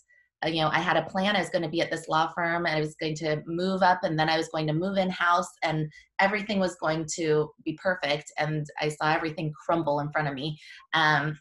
you 0.45 0.61
know, 0.61 0.69
I 0.71 0.79
had 0.79 0.97
a 0.97 1.03
plan. 1.03 1.35
I 1.35 1.39
was 1.39 1.49
going 1.49 1.63
to 1.63 1.69
be 1.69 1.81
at 1.81 1.91
this 1.91 2.07
law 2.07 2.31
firm 2.33 2.65
and 2.65 2.75
I 2.75 2.79
was 2.79 2.95
going 2.95 3.15
to 3.15 3.41
move 3.45 3.83
up 3.83 3.99
and 4.03 4.17
then 4.17 4.29
I 4.29 4.37
was 4.37 4.47
going 4.49 4.67
to 4.67 4.73
move 4.73 4.97
in 4.97 5.09
house 5.09 5.49
and 5.63 5.91
everything 6.19 6.59
was 6.59 6.75
going 6.75 7.05
to 7.15 7.51
be 7.65 7.77
perfect. 7.81 8.31
And 8.37 8.65
I 8.79 8.89
saw 8.89 9.13
everything 9.13 9.51
crumble 9.65 9.99
in 9.99 10.11
front 10.11 10.27
of 10.27 10.33
me. 10.33 10.57
Um, 10.93 11.37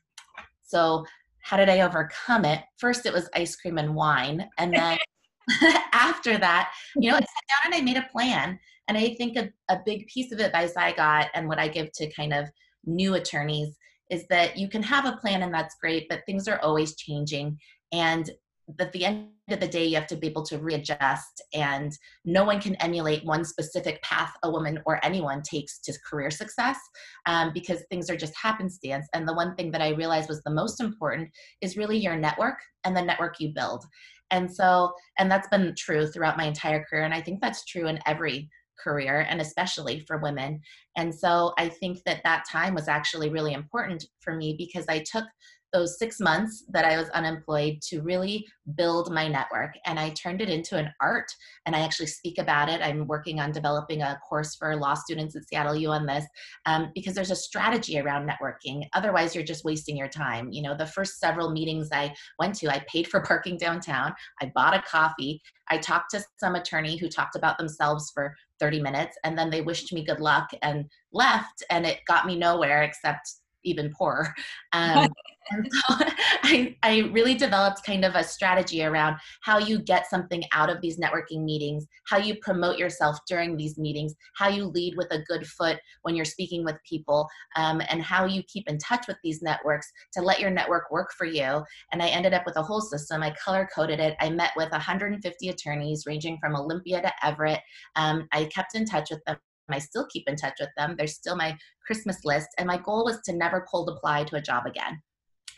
so, 0.62 1.04
how 1.42 1.56
did 1.56 1.68
I 1.68 1.80
overcome 1.80 2.44
it? 2.44 2.62
First, 2.78 3.06
it 3.06 3.12
was 3.12 3.30
ice 3.34 3.56
cream 3.56 3.78
and 3.78 3.94
wine. 3.94 4.46
And 4.58 4.74
then 4.74 4.98
after 5.92 6.36
that, 6.38 6.72
you 6.96 7.10
know, 7.10 7.16
I 7.16 7.20
sat 7.20 7.26
down 7.48 7.72
and 7.72 7.74
I 7.74 7.80
made 7.80 7.96
a 7.96 8.08
plan. 8.12 8.58
And 8.88 8.96
I 8.96 9.14
think 9.14 9.36
a, 9.36 9.50
a 9.68 9.80
big 9.84 10.06
piece 10.06 10.32
of 10.32 10.40
advice 10.40 10.74
I 10.76 10.92
got 10.92 11.28
and 11.34 11.46
what 11.46 11.58
I 11.58 11.68
give 11.68 11.92
to 11.92 12.10
kind 12.12 12.32
of 12.32 12.48
new 12.84 13.14
attorneys 13.14 13.76
is 14.10 14.26
that 14.28 14.56
you 14.56 14.68
can 14.68 14.82
have 14.82 15.04
a 15.04 15.18
plan 15.18 15.42
and 15.42 15.52
that's 15.52 15.76
great, 15.80 16.08
but 16.08 16.22
things 16.24 16.48
are 16.48 16.60
always 16.60 16.96
changing. 16.96 17.58
And 17.92 18.30
at 18.78 18.92
the 18.92 19.04
end 19.04 19.28
of 19.50 19.60
the 19.60 19.68
day, 19.68 19.86
you 19.86 19.96
have 19.96 20.06
to 20.08 20.16
be 20.16 20.26
able 20.26 20.44
to 20.44 20.58
readjust, 20.58 21.42
and 21.54 21.92
no 22.24 22.44
one 22.44 22.60
can 22.60 22.74
emulate 22.76 23.24
one 23.24 23.44
specific 23.44 24.02
path 24.02 24.32
a 24.42 24.50
woman 24.50 24.80
or 24.86 25.04
anyone 25.04 25.42
takes 25.42 25.78
to 25.80 25.98
career 26.08 26.30
success 26.30 26.78
um, 27.26 27.52
because 27.54 27.82
things 27.90 28.10
are 28.10 28.16
just 28.16 28.36
happenstance. 28.36 29.06
And 29.14 29.26
the 29.26 29.34
one 29.34 29.54
thing 29.54 29.70
that 29.72 29.82
I 29.82 29.90
realized 29.90 30.28
was 30.28 30.42
the 30.42 30.50
most 30.50 30.80
important 30.80 31.30
is 31.62 31.76
really 31.76 31.98
your 31.98 32.16
network 32.16 32.58
and 32.84 32.96
the 32.96 33.02
network 33.02 33.40
you 33.40 33.52
build. 33.54 33.84
And 34.30 34.52
so, 34.52 34.92
and 35.18 35.30
that's 35.30 35.48
been 35.48 35.74
true 35.76 36.06
throughout 36.06 36.36
my 36.36 36.44
entire 36.44 36.84
career. 36.84 37.04
And 37.04 37.14
I 37.14 37.20
think 37.22 37.40
that's 37.40 37.64
true 37.64 37.88
in 37.88 37.98
every 38.06 38.50
career 38.78 39.26
and 39.28 39.40
especially 39.40 40.00
for 40.00 40.18
women. 40.18 40.60
And 40.96 41.14
so 41.14 41.52
I 41.58 41.68
think 41.68 42.02
that 42.04 42.22
that 42.24 42.44
time 42.50 42.74
was 42.74 42.88
actually 42.88 43.28
really 43.28 43.52
important 43.52 44.04
for 44.20 44.34
me 44.34 44.54
because 44.56 44.86
I 44.88 45.04
took 45.10 45.24
those 45.72 45.98
six 45.98 46.20
months 46.20 46.64
that 46.70 46.84
I 46.84 46.96
was 46.96 47.08
unemployed 47.10 47.80
to 47.88 48.00
really 48.00 48.46
build 48.76 49.12
my 49.12 49.28
network. 49.28 49.74
And 49.86 49.98
I 49.98 50.10
turned 50.10 50.40
it 50.40 50.48
into 50.48 50.76
an 50.76 50.92
art. 51.00 51.26
And 51.66 51.76
I 51.76 51.80
actually 51.80 52.06
speak 52.06 52.38
about 52.38 52.68
it. 52.68 52.80
I'm 52.82 53.06
working 53.06 53.40
on 53.40 53.52
developing 53.52 54.02
a 54.02 54.18
course 54.26 54.54
for 54.54 54.74
law 54.76 54.94
students 54.94 55.36
at 55.36 55.46
Seattle 55.48 55.76
U 55.76 55.90
on 55.90 56.06
this 56.06 56.24
um, 56.66 56.90
because 56.94 57.14
there's 57.14 57.30
a 57.30 57.36
strategy 57.36 57.98
around 57.98 58.28
networking. 58.28 58.86
Otherwise, 58.94 59.34
you're 59.34 59.44
just 59.44 59.64
wasting 59.64 59.96
your 59.96 60.08
time. 60.08 60.50
You 60.52 60.62
know, 60.62 60.76
the 60.76 60.86
first 60.86 61.18
several 61.18 61.50
meetings 61.50 61.88
I 61.92 62.14
went 62.38 62.54
to, 62.56 62.68
I 62.68 62.84
paid 62.90 63.08
for 63.08 63.20
parking 63.28 63.58
downtown, 63.58 64.14
I 64.40 64.50
bought 64.54 64.74
a 64.74 64.82
coffee, 64.82 65.40
I 65.70 65.78
talked 65.78 66.10
to 66.12 66.24
some 66.38 66.54
attorney 66.54 66.96
who 66.96 67.08
talked 67.08 67.36
about 67.36 67.58
themselves 67.58 68.10
for 68.14 68.34
30 68.60 68.80
minutes, 68.80 69.16
and 69.24 69.36
then 69.36 69.50
they 69.50 69.60
wished 69.60 69.92
me 69.92 70.04
good 70.04 70.20
luck 70.20 70.48
and 70.62 70.86
left. 71.12 71.62
And 71.70 71.86
it 71.86 72.00
got 72.06 72.26
me 72.26 72.36
nowhere 72.36 72.82
except 72.82 73.37
even 73.64 73.92
poorer. 73.96 74.34
Um, 74.74 75.08
and 75.50 75.66
so 75.72 75.94
I, 76.42 76.76
I 76.82 76.98
really 77.12 77.34
developed 77.34 77.84
kind 77.84 78.04
of 78.04 78.14
a 78.14 78.24
strategy 78.24 78.84
around 78.84 79.16
how 79.42 79.58
you 79.58 79.78
get 79.78 80.08
something 80.08 80.42
out 80.52 80.70
of 80.70 80.80
these 80.80 80.98
networking 80.98 81.44
meetings, 81.44 81.86
how 82.06 82.18
you 82.18 82.36
promote 82.42 82.78
yourself 82.78 83.18
during 83.26 83.56
these 83.56 83.78
meetings, 83.78 84.14
how 84.36 84.48
you 84.48 84.66
lead 84.66 84.94
with 84.96 85.10
a 85.10 85.22
good 85.22 85.46
foot 85.46 85.78
when 86.02 86.14
you're 86.14 86.24
speaking 86.24 86.64
with 86.64 86.76
people, 86.88 87.26
um, 87.56 87.80
and 87.88 88.02
how 88.02 88.24
you 88.24 88.42
keep 88.42 88.68
in 88.68 88.78
touch 88.78 89.06
with 89.08 89.16
these 89.22 89.42
networks 89.42 89.90
to 90.12 90.22
let 90.22 90.40
your 90.40 90.50
network 90.50 90.90
work 90.90 91.10
for 91.16 91.26
you. 91.26 91.62
And 91.92 92.02
I 92.02 92.08
ended 92.08 92.34
up 92.34 92.44
with 92.44 92.56
a 92.56 92.62
whole 92.62 92.80
system. 92.80 93.22
I 93.22 93.34
color 93.42 93.68
coded 93.74 94.00
it. 94.00 94.16
I 94.20 94.30
met 94.30 94.52
with 94.56 94.70
150 94.70 95.48
attorneys 95.48 96.04
ranging 96.06 96.38
from 96.40 96.56
Olympia 96.56 97.02
to 97.02 97.12
Everett. 97.26 97.60
Um, 97.96 98.28
I 98.32 98.44
kept 98.46 98.74
in 98.74 98.84
touch 98.84 99.10
with 99.10 99.24
them 99.26 99.38
I 99.74 99.78
still 99.78 100.06
keep 100.06 100.28
in 100.28 100.36
touch 100.36 100.54
with 100.60 100.70
them. 100.76 100.94
They're 100.96 101.06
still 101.06 101.36
my 101.36 101.56
Christmas 101.86 102.24
list. 102.24 102.48
And 102.58 102.66
my 102.66 102.78
goal 102.78 103.04
was 103.04 103.20
to 103.22 103.32
never 103.32 103.66
cold 103.70 103.88
apply 103.88 104.24
to 104.24 104.36
a 104.36 104.42
job 104.42 104.66
again 104.66 105.00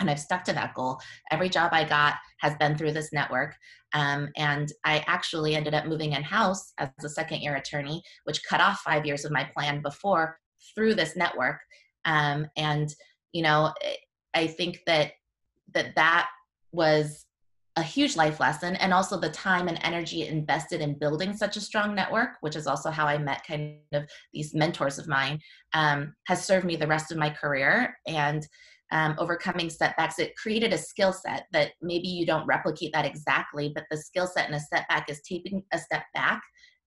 and 0.00 0.11
I've 0.11 0.19
stuck 0.19 0.43
to 0.45 0.52
that 0.55 0.75
goal. 0.75 0.99
Every 1.31 1.49
job 1.49 1.71
I 1.73 1.85
got 1.85 2.14
has 2.38 2.55
been 2.57 2.76
through 2.76 2.93
this 2.93 3.12
network. 3.12 3.55
Um, 3.93 4.31
and 4.37 4.73
I 4.85 5.05
actually 5.07 5.55
ended 5.55 5.75
up 5.75 5.87
moving 5.87 6.12
in 6.12 6.23
house 6.23 6.73
as 6.79 6.88
a 7.05 7.09
second 7.09 7.43
year 7.43 7.57
attorney, 7.57 8.02
which 8.25 8.43
cut 8.49 8.61
off 8.61 8.81
five 8.81 9.07
years 9.07 9.25
of 9.25 9.31
my 9.31 9.45
plan 9.55 9.83
before 9.83 10.38
through 10.75 10.95
this 10.95 11.17
network. 11.17 11.61
Um, 12.07 12.47
and, 12.57 12.88
you 13.33 13.43
know, 13.43 13.73
I 14.35 14.47
think 14.47 14.81
that 14.87 15.12
that, 15.75 15.95
that 15.97 16.29
was 16.73 17.26
a 17.77 17.83
huge 17.83 18.17
life 18.17 18.41
lesson 18.41 18.77
and 18.77 18.93
also 18.93 19.19
the 19.19 19.31
time 19.31 19.69
and 19.69 19.79
energy 19.83 20.27
invested 20.27 20.81
in 20.81 20.99
building 20.99 21.33
such 21.33 21.57
a 21.57 21.61
strong 21.61 21.95
network 21.95 22.31
which 22.41 22.57
is 22.57 22.67
also 22.67 22.91
how 22.91 23.07
i 23.07 23.17
met 23.17 23.47
kind 23.47 23.79
of 23.93 24.05
these 24.33 24.55
mentors 24.55 24.99
of 24.99 25.07
mine 25.07 25.39
um, 25.73 26.12
has 26.27 26.45
served 26.45 26.67
me 26.67 26.77
the 26.77 26.87
rest 26.87 27.12
of 27.12 27.19
my 27.19 27.31
career 27.31 27.97
and 28.07 28.47
um, 28.93 29.15
overcoming 29.19 29.71
setbacks, 29.71 30.19
it 30.19 30.37
created 30.37 30.73
a 30.73 30.79
skill 30.79 31.12
set 31.12 31.47
that 31.53 31.73
maybe 31.81 32.09
you 32.09 32.27
don't 32.27 32.47
replicate 32.47 32.93
that 32.93 33.07
exactly, 33.07 33.71
but 33.75 33.85
the 33.91 33.97
skill 33.97 34.27
set 34.27 34.49
in 34.49 34.55
a 34.55 34.61
setback 34.61 35.09
is 35.09 35.21
taking 35.23 35.62
a 35.73 35.79
step 35.79 36.03
back 36.12 36.43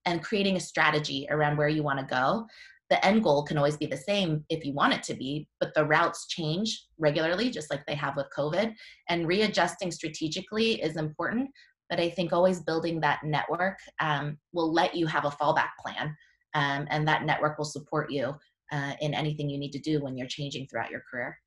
and 0.06 0.24
creating 0.24 0.58
a 0.58 0.60
strategy 0.60 1.28
around 1.30 1.58
where 1.58 1.70
you 1.70 1.82
want 1.82 2.00
to 2.00 2.06
go. 2.06 2.46
The 2.90 3.04
end 3.06 3.24
goal 3.24 3.44
can 3.44 3.58
always 3.58 3.78
be 3.78 3.86
the 3.86 3.98
same 3.98 4.46
if 4.50 4.66
you 4.66 4.74
want 4.74 4.94
it 4.94 5.04
to 5.04 5.14
be, 5.14 5.48
but 5.60 5.74
the 5.74 5.86
routes 5.86 6.28
change 6.28 6.86
regularly, 6.98 7.50
just 7.50 7.72
like 7.72 7.86
they 7.86 7.96
have 7.96 8.16
with 8.16 8.28
COVID. 8.38 8.74
And 9.10 9.28
readjusting 9.28 9.92
strategically 9.92 10.82
is 10.82 10.98
important, 10.98 11.50
but 11.90 12.00
I 12.00 12.10
think 12.10 12.34
always 12.34 12.62
building 12.62 13.00
that 13.00 13.24
network 13.24 13.80
um, 14.00 14.38
will 14.52 14.72
let 14.72 14.96
you 14.96 15.08
have 15.08 15.26
a 15.26 15.30
fallback 15.30 15.70
plan, 15.80 16.16
um, 16.56 16.88
and 16.90 17.08
that 17.08 17.24
network 17.24 17.58
will 17.58 17.66
support 17.66 18.12
you 18.12 18.34
uh, 18.72 18.94
in 19.02 19.14
anything 19.14 19.50
you 19.50 19.58
need 19.58 19.72
to 19.72 19.80
do 19.80 20.02
when 20.02 20.18
you're 20.18 20.28
changing 20.28 20.68
throughout 20.68 20.92
your 20.92 21.04
career. 21.10 21.38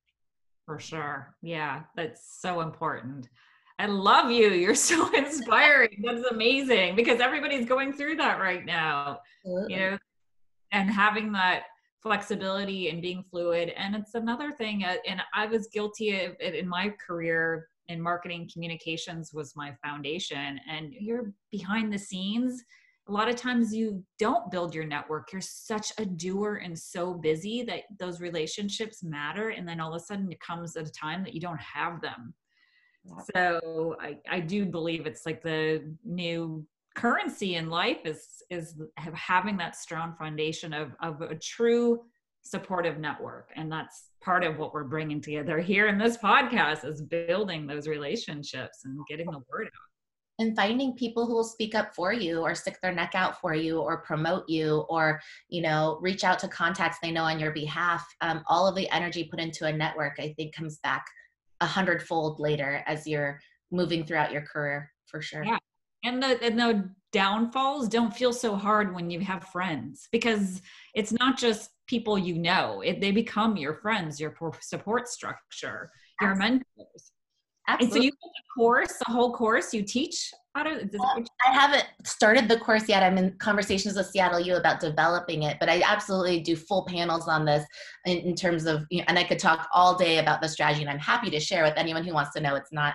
For 0.65 0.79
sure. 0.79 1.35
Yeah, 1.43 1.83
that's 1.97 2.41
so 2.41 2.61
important. 2.61 3.29
I 3.79 3.87
love 3.87 4.31
you. 4.31 4.51
You're 4.51 4.75
so 4.77 5.15
inspiring. 5.15 6.03
That's 6.05 6.27
amazing 6.31 6.97
because 6.97 7.21
everybody's 7.21 7.67
going 7.67 7.93
through 7.93 8.17
that 8.17 8.41
right 8.41 8.65
now. 8.65 9.21
Absolutely. 9.45 9.75
You 9.75 9.81
know, 9.81 9.99
and 10.73 10.91
having 10.91 11.33
that 11.33 11.65
flexibility 12.03 12.89
and 12.89 13.03
being 13.03 13.25
fluid. 13.31 13.73
And 13.77 13.95
it's 13.95 14.15
another 14.15 14.53
thing, 14.53 14.85
uh, 14.85 14.97
and 15.07 15.21
I 15.35 15.47
was 15.47 15.69
guilty 15.69 16.25
of 16.25 16.37
it 16.41 16.55
in 16.55 16.69
my 16.69 16.93
career 17.05 17.69
in 17.89 18.01
marketing 18.01 18.51
communications 18.53 19.33
was 19.33 19.55
my 19.55 19.73
foundation. 19.85 20.61
And 20.69 20.93
you're 20.93 21.33
behind 21.51 21.93
the 21.93 21.99
scenes 21.99 22.65
a 23.09 23.13
lot 23.13 23.29
of 23.29 23.37
times 23.37 23.73
you 23.73 24.03
don't 24.19 24.51
build 24.51 24.75
your 24.75 24.85
network 24.85 25.33
you're 25.33 25.41
such 25.41 25.93
a 25.99 26.05
doer 26.05 26.61
and 26.65 26.79
so 26.79 27.15
busy 27.15 27.63
that 27.63 27.83
those 27.99 28.21
relationships 28.21 29.03
matter 29.03 29.51
and 29.51 29.67
then 29.67 29.81
all 29.81 29.95
of 29.95 30.01
a 30.01 30.05
sudden 30.05 30.31
it 30.31 30.41
comes 30.41 30.77
at 30.77 30.87
a 30.87 30.93
time 30.93 31.23
that 31.23 31.35
you 31.35 31.41
don't 31.41 31.61
have 31.61 32.01
them 32.01 32.35
so 33.35 33.97
I, 34.01 34.19
I 34.29 34.41
do 34.41 34.67
believe 34.67 35.07
it's 35.07 35.25
like 35.25 35.41
the 35.43 35.95
new 36.05 36.67
currency 36.97 37.55
in 37.57 37.71
life 37.71 37.99
is 38.05 38.43
is 38.51 38.81
having 38.97 39.57
that 39.59 39.77
strong 39.77 40.15
foundation 40.19 40.73
of 40.73 40.93
of 41.01 41.21
a 41.21 41.37
true 41.37 42.03
supportive 42.43 42.99
network. 42.99 43.51
And 43.57 43.71
that's 43.71 44.11
part 44.23 44.45
of 44.45 44.59
what 44.59 44.73
we're 44.73 44.85
bringing 44.85 45.21
together 45.21 45.59
here 45.59 45.89
in 45.89 45.99
this 45.99 46.17
podcast 46.17 46.85
is 46.85 47.03
building 47.03 47.67
those 47.67 47.89
relationships 47.89 48.83
and 48.85 48.99
getting 49.09 49.27
the 49.27 49.41
word 49.51 49.67
out. 49.67 50.39
And 50.39 50.55
finding 50.55 50.95
people 50.95 51.27
who 51.27 51.35
will 51.35 51.45
speak 51.45 51.75
up 51.75 51.95
for 51.95 52.13
you 52.13 52.41
or 52.41 52.55
stick 52.55 52.79
their 52.83 52.93
neck 52.93 53.13
out 53.15 53.41
for 53.41 53.55
you 53.55 53.81
or 53.81 54.03
promote 54.03 54.49
you 54.49 54.85
or 54.91 55.21
you 55.49 55.63
know 55.63 55.99
reach 56.01 56.25
out 56.25 56.39
to 56.41 56.49
contacts 56.49 56.99
they 57.03 57.11
know 57.11 57.25
on 57.25 57.41
your 57.41 57.53
behalf. 57.53 58.07
Um, 58.21 58.43
all 58.47 58.67
of 58.67 58.77
the 58.77 58.89
energy 58.91 59.25
put 59.25 59.41
into 59.41 59.67
a 59.67 59.73
network 59.73 60.17
i 60.19 60.35
think 60.37 60.55
comes 60.55 60.79
back 60.83 61.07
a 61.63 61.67
hundredfold 61.67 62.39
later 62.39 62.83
as 62.87 63.07
you're 63.07 63.41
moving 63.71 64.05
throughout 64.05 64.31
your 64.31 64.43
career 64.43 64.93
for 65.07 65.23
sure. 65.23 65.45
Yeah 65.45 65.59
and 66.07 66.23
the 66.23 66.43
and 66.43 66.59
the 66.59 66.91
downfalls 67.13 67.89
don't 67.89 68.15
feel 68.15 68.33
so 68.33 68.55
hard 68.55 68.95
when 68.95 69.11
you 69.11 69.21
have 69.21 69.45
friends 69.45 70.09
because 70.13 70.61
it's 70.95 71.13
not 71.13 71.39
just 71.39 71.71
people 71.87 72.19
you 72.19 72.35
know 72.35 72.83
it, 72.83 73.01
they 73.01 73.11
become 73.11 73.57
your 73.57 73.75
friends 73.75 74.21
your 74.21 74.35
support 74.61 75.09
structure 75.09 75.91
your 76.21 76.35
mentors 76.35 77.13
Absolutely. 77.69 77.85
And 77.85 77.93
so 77.93 78.05
you 78.05 78.11
take 78.11 78.33
a 78.39 78.61
course, 78.61 78.93
the 79.07 79.13
whole 79.13 79.33
course 79.33 79.75
you 79.75 79.83
teach 79.83 80.33
how 80.55 80.63
to. 80.63 80.89
Well, 80.97 81.25
I 81.47 81.53
haven't 81.53 81.85
started 82.05 82.49
the 82.49 82.59
course 82.59 82.89
yet. 82.89 83.03
I'm 83.03 83.19
in 83.19 83.37
conversations 83.39 83.97
with 83.97 84.07
Seattle 84.07 84.41
U 84.41 84.57
about 84.57 84.79
developing 84.79 85.43
it, 85.43 85.57
but 85.59 85.69
I 85.69 85.83
absolutely 85.85 86.41
do 86.41 86.55
full 86.55 86.85
panels 86.85 87.27
on 87.27 87.45
this 87.45 87.65
in, 88.05 88.19
in 88.19 88.35
terms 88.37 88.67
of, 88.67 88.85
you 88.91 88.99
know, 88.99 89.05
and 89.09 89.19
I 89.19 89.25
could 89.25 89.41
talk 89.41 89.69
all 89.75 89.97
day 89.97 90.19
about 90.19 90.41
the 90.41 90.49
strategy, 90.49 90.83
and 90.83 90.91
I'm 90.91 90.99
happy 90.99 91.29
to 91.31 91.41
share 91.41 91.65
with 91.65 91.75
anyone 91.77 92.05
who 92.05 92.15
wants 92.15 92.33
to 92.35 92.41
know. 92.41 92.55
It's 92.55 92.73
not 92.73 92.95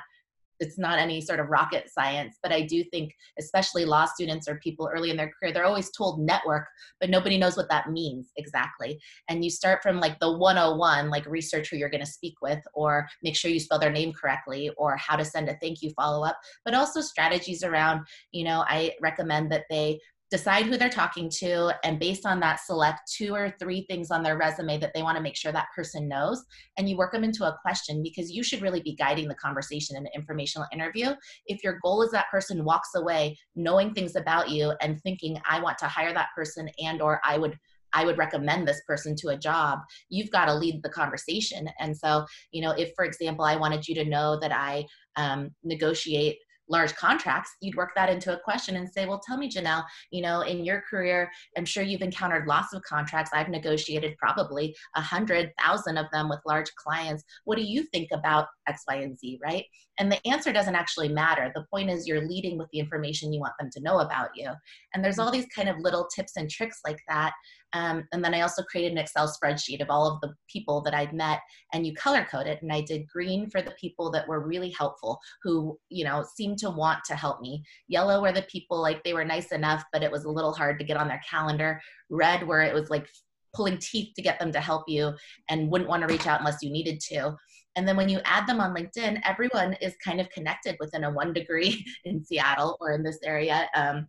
it's 0.62 0.78
not 0.78 1.00
any 1.00 1.20
sort 1.20 1.40
of 1.40 1.50
rocket 1.50 1.90
science 1.90 2.38
but 2.42 2.52
i 2.52 2.62
do 2.62 2.84
think 2.86 3.14
especially 3.40 3.86
law 3.86 4.06
students 4.06 4.48
or 4.48 4.56
people 4.58 4.90
early 4.94 5.10
in 5.10 5.18
their 5.18 5.32
career 5.40 5.54
they're 5.54 5.66
always 5.66 5.92
told 5.92 6.20
network 6.22 6.66
but 7.00 7.10
nobody 7.10 7.38
knows 7.38 7.58
what 7.58 7.70
that 7.70 7.90
means 7.90 8.32
exactly. 8.38 9.00
And 9.30 9.44
you 9.44 9.50
start 9.50 9.82
from 9.82 10.00
like 10.00 10.20
the 10.20 10.32
101 10.32 11.10
like 11.10 11.26
research 11.26 11.70
who 11.70 11.78
you're 11.78 11.90
going 11.90 12.06
to 12.06 12.12
speak 12.12 12.36
with 12.42 12.60
or 12.74 13.08
make 13.24 13.36
sure 13.36 13.52
you 13.52 13.60
spell 13.60 13.80
their 13.80 13.92
name 13.92 14.14
correctly 14.14 14.72
or 14.78 14.96
how 14.98 15.16
to 15.16 15.26
send 15.26 15.50
a 15.50 15.58
thank 15.62 15.82
you 15.82 15.92
follow 15.92 16.26
up 16.26 16.40
but 16.66 16.74
also 16.74 17.02
strategies 17.02 17.64
around 17.64 18.06
you 18.32 18.44
know 18.44 18.64
i 18.68 18.94
recommend 19.02 19.52
that 19.52 19.66
they 19.70 20.00
decide 20.32 20.66
who 20.66 20.78
they're 20.78 20.90
talking 20.90 21.30
to, 21.30 21.74
and 21.84 22.00
based 22.00 22.26
on 22.26 22.40
that, 22.40 22.62
select 22.62 23.02
two 23.16 23.36
or 23.36 23.54
three 23.60 23.86
things 23.90 24.10
on 24.10 24.24
their 24.24 24.38
resume 24.38 24.80
that 24.80 24.92
they 24.96 25.04
want 25.04 25.18
to 25.18 25.22
make 25.22 25.36
sure 25.36 25.52
that 25.52 25.68
person 25.76 26.08
knows. 26.08 26.42
And 26.78 26.90
you 26.90 26.98
work 26.98 27.12
them 27.12 27.26
into 27.26 27.44
a 27.44 27.58
question 27.62 28.02
because 28.02 28.32
you 28.32 28.42
should 28.42 28.62
really 28.62 28.82
be 28.82 28.96
guiding 28.96 29.28
the 29.28 29.36
conversation 29.36 29.98
in 29.98 30.04
an 30.04 30.12
informational 30.16 30.68
interview. 30.72 31.10
If 31.46 31.64
your 31.64 31.80
goal 31.84 32.02
is 32.02 32.12
that 32.12 32.32
person 32.32 32.64
walks 32.64 32.90
away 32.96 33.38
knowing 33.56 33.94
things 33.94 34.16
about 34.16 34.50
you 34.50 34.74
and 34.82 35.02
thinking, 35.02 35.38
I 35.48 35.62
want 35.62 35.78
to 35.80 35.88
hire 35.88 36.14
that 36.14 36.30
person 36.36 36.70
and 36.80 37.02
or 37.02 37.20
I 37.26 37.38
would 37.38 37.58
I 37.94 38.06
would 38.06 38.18
recommend 38.18 38.66
this 38.66 38.82
person 38.88 39.18
to 39.18 39.30
a 39.30 39.38
job, 39.38 39.80
you've 40.08 40.32
got 40.32 40.46
to 40.46 40.56
lead 40.56 40.82
the 40.82 40.90
conversation. 40.90 41.68
And 41.80 41.98
so, 41.98 42.26
you 42.54 42.62
know, 42.62 42.72
if, 42.72 42.92
for 42.96 43.04
example, 43.04 43.44
I 43.44 43.58
wanted 43.58 43.86
you 43.86 43.96
to 43.96 44.06
know 44.06 44.40
that 44.40 44.54
I 44.54 44.86
um, 45.18 45.50
negotiate 45.64 46.38
large 46.72 46.96
contracts, 46.96 47.52
you'd 47.62 47.76
work 47.76 47.92
that 47.96 48.10
into 48.10 48.34
a 48.34 48.40
question 48.40 48.78
and 48.78 48.90
say, 48.90 49.06
well, 49.06 49.22
tell 49.26 49.38
me, 49.38 49.52
Janelle, 49.52 49.84
you 50.10 50.22
know, 50.22 50.42
in 50.42 50.64
your 50.64 50.82
career, 50.90 51.30
I'm 51.58 51.66
sure 51.66 51.84
you've 51.84 52.02
encountered 52.02 52.48
lots 52.48 52.74
of 52.74 52.82
contracts. 52.84 53.32
I've 53.34 53.50
negotiated 53.50 54.18
probably 54.18 54.76
a 54.96 55.02
hundred 55.02 55.52
thousand 55.60 55.98
of 55.98 56.08
them 56.12 56.30
with 56.30 56.40
large 56.46 56.74
clients. 56.76 57.24
What 57.44 57.58
do 57.58 57.64
you 57.64 57.84
think 57.94 58.10
about 58.12 58.48
X, 58.68 58.84
Y, 58.88 58.96
and 58.96 59.20
Z, 59.20 59.40
right? 59.44 59.66
And 60.00 60.12
the 60.12 60.26
answer 60.26 60.54
doesn't 60.54 60.76
actually 60.76 61.10
matter. 61.10 61.52
The 61.54 61.66
point 61.70 61.90
is 61.90 62.08
you're 62.08 62.28
leading 62.28 62.58
with 62.58 62.70
the 62.72 62.80
information 62.80 63.34
you 63.34 63.42
want 63.42 63.54
them 63.60 63.70
to 63.74 63.82
know 63.82 64.00
about 64.00 64.30
you. 64.34 64.50
And 64.94 65.04
there's 65.04 65.20
all 65.20 65.32
these 65.32 65.46
kind 65.54 65.70
of 65.70 65.78
little 65.80 66.08
tips 66.16 66.38
and 66.38 66.50
tricks 66.50 66.80
like 66.86 67.00
that 67.10 67.34
um, 67.74 68.08
and 68.12 68.24
then 68.24 68.34
I 68.34 68.42
also 68.42 68.64
created 68.64 68.92
an 68.92 68.98
Excel 68.98 69.32
spreadsheet 69.32 69.82
of 69.82 69.90
all 69.90 70.12
of 70.12 70.20
the 70.22 70.34
people 70.50 70.82
that 70.82 70.94
I'd 70.94 71.14
met 71.14 71.40
and 71.74 71.86
you 71.86 71.94
color 71.94 72.26
code 72.30 72.48
it. 72.48 72.62
And 72.62 72.72
I 72.72 72.82
did 72.82 73.08
green 73.08 73.50
for 73.50 73.62
the 73.62 73.74
people 73.80 74.12
that 74.12 74.28
were 74.28 74.46
really 74.46 74.72
helpful, 74.72 75.20
who, 75.44 75.78
you 75.90 76.04
know, 76.04 76.26
seemed 76.36 76.60
to 76.62 76.70
want 76.70 77.00
to 77.06 77.16
help 77.16 77.42
me. 77.42 77.64
Yellow 77.88 78.22
were 78.22 78.32
the 78.32 78.44
people 78.44 78.82
like 78.82 79.04
they 79.04 79.14
were 79.14 79.26
nice 79.26 79.52
enough, 79.52 79.84
but 79.94 80.04
it 80.04 80.12
was 80.12 80.26
a 80.26 80.30
little 80.30 80.54
hard 80.54 80.80
to 80.80 80.86
get 80.86 80.98
on 80.98 81.08
their 81.08 81.22
calendar. 81.30 81.82
Red 82.10 82.48
where 82.48 82.62
it 82.62 82.74
was 82.74 82.90
like 82.90 83.08
pulling 83.54 83.78
teeth 83.78 84.14
to 84.16 84.22
get 84.22 84.40
them 84.40 84.52
to 84.52 84.62
help 84.62 84.84
you 84.88 85.14
and 85.50 85.70
wouldn't 85.70 85.90
want 85.90 86.02
to 86.02 86.08
reach 86.08 86.28
out 86.28 86.40
unless 86.40 86.62
you 86.62 86.72
needed 86.72 87.00
to. 87.10 87.36
And 87.76 87.88
then 87.88 87.96
when 87.96 88.10
you 88.10 88.20
add 88.26 88.48
them 88.48 88.60
on 88.60 88.76
LinkedIn, 88.76 89.22
everyone 89.26 89.74
is 89.82 89.96
kind 90.04 90.20
of 90.20 90.30
connected 90.30 90.76
within 90.80 91.04
a 91.04 91.12
one 91.12 91.34
degree 91.34 91.86
in 92.06 92.24
Seattle 92.24 92.78
or 92.82 92.92
in 92.92 93.04
this 93.04 93.20
area. 93.24 93.70
Um, 93.76 94.08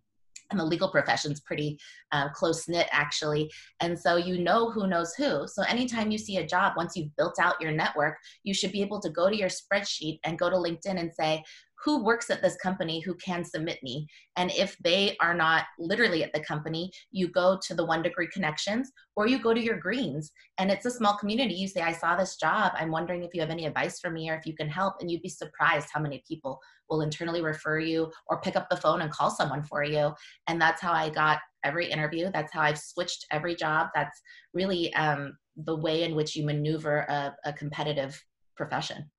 and 0.51 0.61
the 0.61 0.65
legal 0.65 0.89
profession's 0.89 1.41
pretty 1.41 1.79
uh, 2.13 2.29
close 2.31 2.69
knit 2.69 2.87
actually 2.93 3.51
and 3.81 3.99
so 3.99 4.17
you 4.17 4.39
know 4.39 4.71
who 4.71 4.87
knows 4.87 5.15
who 5.15 5.47
so 5.49 5.63
anytime 5.63 6.11
you 6.11 6.19
see 6.19 6.37
a 6.37 6.47
job 6.47 6.75
once 6.77 6.95
you've 6.95 7.15
built 7.17 7.37
out 7.41 7.61
your 7.61 7.73
network 7.73 8.17
you 8.43 8.53
should 8.53 8.71
be 8.71 8.83
able 8.83 9.01
to 9.01 9.09
go 9.09 9.29
to 9.31 9.37
your 9.37 9.49
spreadsheet 9.49 10.19
and 10.25 10.39
go 10.39 10.51
to 10.51 10.57
linkedin 10.57 11.01
and 11.01 11.11
say 11.13 11.43
who 11.85 12.05
works 12.05 12.31
at 12.31 12.43
this 12.43 12.57
company 12.57 13.01
who 13.01 13.15
can 13.15 13.45
submit 13.45 13.79
me. 13.83 14.07
And 14.37 14.51
if 14.53 14.77
they 14.79 15.17
are 15.21 15.35
not 15.35 15.65
literally 15.79 16.23
at 16.23 16.33
the 16.33 16.41
company, 16.41 16.91
you 17.11 17.29
go 17.29 17.59
to 17.67 17.75
the 17.75 17.85
one 17.85 18.03
degree 18.03 18.29
connections 18.33 18.91
or 19.17 19.27
you 19.27 19.39
go 19.39 19.53
to 19.53 19.61
your 19.61 19.79
greens. 19.79 20.31
And 20.59 20.71
it's 20.71 20.87
a 20.87 20.91
small 20.91 21.17
community. 21.17 21.55
You 21.55 21.69
say, 21.69 21.81
I 21.81 21.93
saw 21.93 22.17
this 22.17 22.37
job. 22.37 22.73
I'm 22.77 22.91
wondering 22.91 23.25
if 23.25 23.35
you 23.35 23.41
have 23.41 23.51
any 23.51 23.67
advice 23.67 23.99
for 23.99 24.11
me 24.11 24.31
or 24.31 24.35
if 24.37 24.47
you 24.47 24.55
can 24.55 24.69
help. 24.69 24.95
And 25.01 25.11
you'd 25.11 25.23
be 25.23 25.29
surprised 25.29 25.89
how 25.93 26.01
many 26.01 26.23
people 26.27 26.61
will 26.89 27.01
internally 27.01 27.43
refer 27.43 27.79
you 27.79 28.11
or 28.29 28.41
pick 28.41 28.57
up 28.57 28.69
the 28.71 28.77
phone 28.77 29.03
and 29.03 29.11
call 29.11 29.31
someone 29.31 29.63
for 29.63 29.83
you. 29.83 30.13
And 30.47 30.61
that's 30.61 30.81
how 30.81 30.93
I 30.93 31.11
got 31.11 31.39
every 31.65 31.91
interview. 31.91 32.31
That's 32.33 32.53
how 32.53 32.61
I've 32.61 32.79
switched 32.79 33.27
every 33.31 33.57
job. 33.57 33.89
That's 33.95 34.21
really 34.55 34.93
um, 34.95 35.37
the 35.57 35.77
way 35.77 36.05
in 36.05 36.15
which 36.15 36.37
you 36.37 36.45
maneuver 36.45 36.99
a, 37.09 37.35
a 37.45 37.53
competitive 37.53 38.23
profession. 38.57 39.11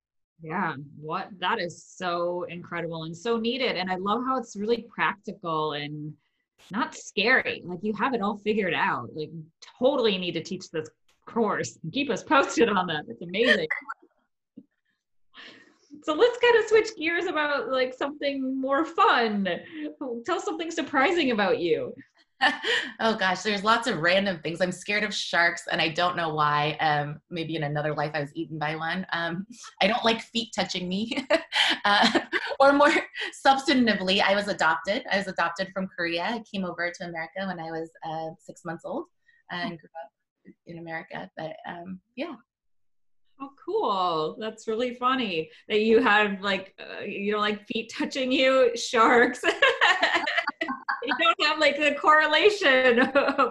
Yeah, 0.42 0.74
what 1.00 1.28
that 1.38 1.58
is 1.58 1.84
so 1.84 2.44
incredible 2.48 3.04
and 3.04 3.16
so 3.16 3.38
needed. 3.38 3.76
And 3.76 3.90
I 3.90 3.96
love 3.96 4.22
how 4.26 4.38
it's 4.38 4.56
really 4.56 4.86
practical 4.94 5.72
and 5.72 6.12
not 6.70 6.94
scary. 6.94 7.62
Like 7.64 7.80
you 7.82 7.94
have 7.94 8.14
it 8.14 8.20
all 8.20 8.38
figured 8.38 8.74
out. 8.74 9.08
Like 9.14 9.30
totally 9.78 10.18
need 10.18 10.32
to 10.32 10.42
teach 10.42 10.70
this 10.70 10.88
course 11.26 11.78
and 11.82 11.92
keep 11.92 12.10
us 12.10 12.22
posted 12.22 12.68
on 12.68 12.86
that. 12.88 13.04
It's 13.08 13.22
amazing. 13.22 13.68
so 16.02 16.14
let's 16.14 16.38
kind 16.38 16.58
of 16.58 16.66
switch 16.66 16.88
gears 16.98 17.26
about 17.26 17.70
like 17.70 17.94
something 17.94 18.60
more 18.60 18.84
fun. 18.84 19.48
Tell 20.26 20.40
something 20.40 20.70
surprising 20.70 21.30
about 21.30 21.58
you. 21.58 21.94
oh 23.00 23.16
gosh, 23.16 23.42
there's 23.42 23.64
lots 23.64 23.86
of 23.86 23.98
random 23.98 24.38
things. 24.42 24.60
I'm 24.60 24.72
scared 24.72 25.04
of 25.04 25.14
sharks, 25.14 25.64
and 25.70 25.80
I 25.80 25.88
don't 25.88 26.16
know 26.16 26.34
why. 26.34 26.76
Um, 26.80 27.20
maybe 27.30 27.56
in 27.56 27.64
another 27.64 27.94
life 27.94 28.12
I 28.14 28.20
was 28.20 28.30
eaten 28.34 28.58
by 28.58 28.76
one. 28.76 29.06
Um, 29.12 29.46
I 29.80 29.86
don't 29.86 30.04
like 30.04 30.22
feet 30.22 30.50
touching 30.54 30.88
me. 30.88 31.26
uh, 31.84 32.20
or 32.60 32.72
more 32.72 32.92
substantively, 33.44 34.22
I 34.22 34.34
was 34.34 34.48
adopted. 34.48 35.04
I 35.10 35.18
was 35.18 35.28
adopted 35.28 35.70
from 35.72 35.88
Korea. 35.88 36.24
I 36.24 36.42
came 36.50 36.64
over 36.64 36.90
to 36.90 37.04
America 37.04 37.46
when 37.46 37.60
I 37.60 37.70
was 37.70 37.90
uh, 38.08 38.30
six 38.38 38.64
months 38.64 38.84
old 38.84 39.06
and 39.50 39.78
grew 39.78 39.88
up 40.02 40.54
in 40.66 40.78
America. 40.78 41.30
But 41.36 41.56
um, 41.66 42.00
yeah. 42.16 42.34
Oh, 43.40 43.50
cool. 43.64 44.36
That's 44.38 44.68
really 44.68 44.94
funny 44.94 45.50
that 45.68 45.80
you 45.80 46.00
had 46.00 46.40
like, 46.40 46.74
uh, 46.78 47.02
you 47.02 47.32
know, 47.32 47.40
like 47.40 47.66
feet 47.66 47.92
touching 47.92 48.30
you, 48.30 48.70
sharks. 48.76 49.42
you 51.02 51.14
don't 51.18 51.33
have 51.54 51.60
like 51.60 51.78
a 51.78 51.94
correlation. 51.94 52.96
no 52.96 53.50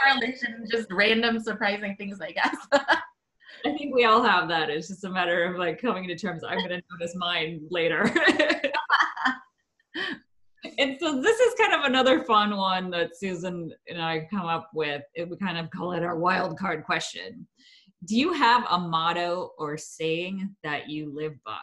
correlation, 0.00 0.66
just 0.70 0.90
random 0.90 1.40
surprising 1.40 1.96
things, 1.96 2.20
I 2.20 2.32
guess. 2.32 2.56
I 2.72 3.72
think 3.76 3.94
we 3.94 4.04
all 4.04 4.22
have 4.22 4.48
that. 4.48 4.68
It's 4.70 4.88
just 4.88 5.04
a 5.04 5.10
matter 5.10 5.44
of 5.44 5.56
like 5.56 5.80
coming 5.80 6.06
to 6.08 6.16
terms. 6.16 6.42
I'm 6.44 6.58
going 6.58 6.70
to 6.70 6.82
notice 6.92 7.16
mine 7.16 7.66
later. 7.70 8.02
and 10.78 10.96
so 11.00 11.20
this 11.20 11.40
is 11.40 11.54
kind 11.58 11.72
of 11.72 11.84
another 11.84 12.22
fun 12.22 12.56
one 12.56 12.90
that 12.90 13.16
Susan 13.16 13.72
and 13.88 14.00
I 14.00 14.28
come 14.30 14.46
up 14.46 14.70
with. 14.74 15.02
It, 15.14 15.28
we 15.28 15.36
kind 15.36 15.58
of 15.58 15.70
call 15.70 15.92
it 15.92 16.04
our 16.04 16.16
wild 16.16 16.58
card 16.58 16.84
question. 16.84 17.46
Do 18.04 18.16
you 18.16 18.32
have 18.34 18.64
a 18.70 18.78
motto 18.78 19.52
or 19.58 19.76
saying 19.78 20.54
that 20.62 20.88
you 20.88 21.12
live 21.12 21.34
by? 21.44 21.56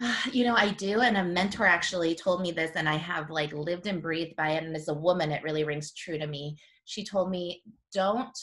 You 0.32 0.44
know, 0.44 0.54
I 0.54 0.70
do. 0.70 1.00
And 1.00 1.16
a 1.16 1.24
mentor 1.24 1.66
actually 1.66 2.14
told 2.14 2.42
me 2.42 2.52
this, 2.52 2.72
and 2.76 2.88
I 2.88 2.96
have 2.96 3.30
like 3.30 3.52
lived 3.52 3.86
and 3.86 4.02
breathed 4.02 4.36
by 4.36 4.50
it. 4.50 4.64
And 4.64 4.76
as 4.76 4.88
a 4.88 4.94
woman, 4.94 5.32
it 5.32 5.42
really 5.42 5.64
rings 5.64 5.92
true 5.92 6.18
to 6.18 6.26
me. 6.26 6.56
She 6.84 7.04
told 7.04 7.30
me, 7.30 7.62
don't 7.92 8.36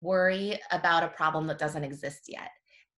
worry 0.00 0.60
about 0.70 1.02
a 1.02 1.08
problem 1.08 1.46
that 1.48 1.58
doesn't 1.58 1.84
exist 1.84 2.24
yet. 2.28 2.50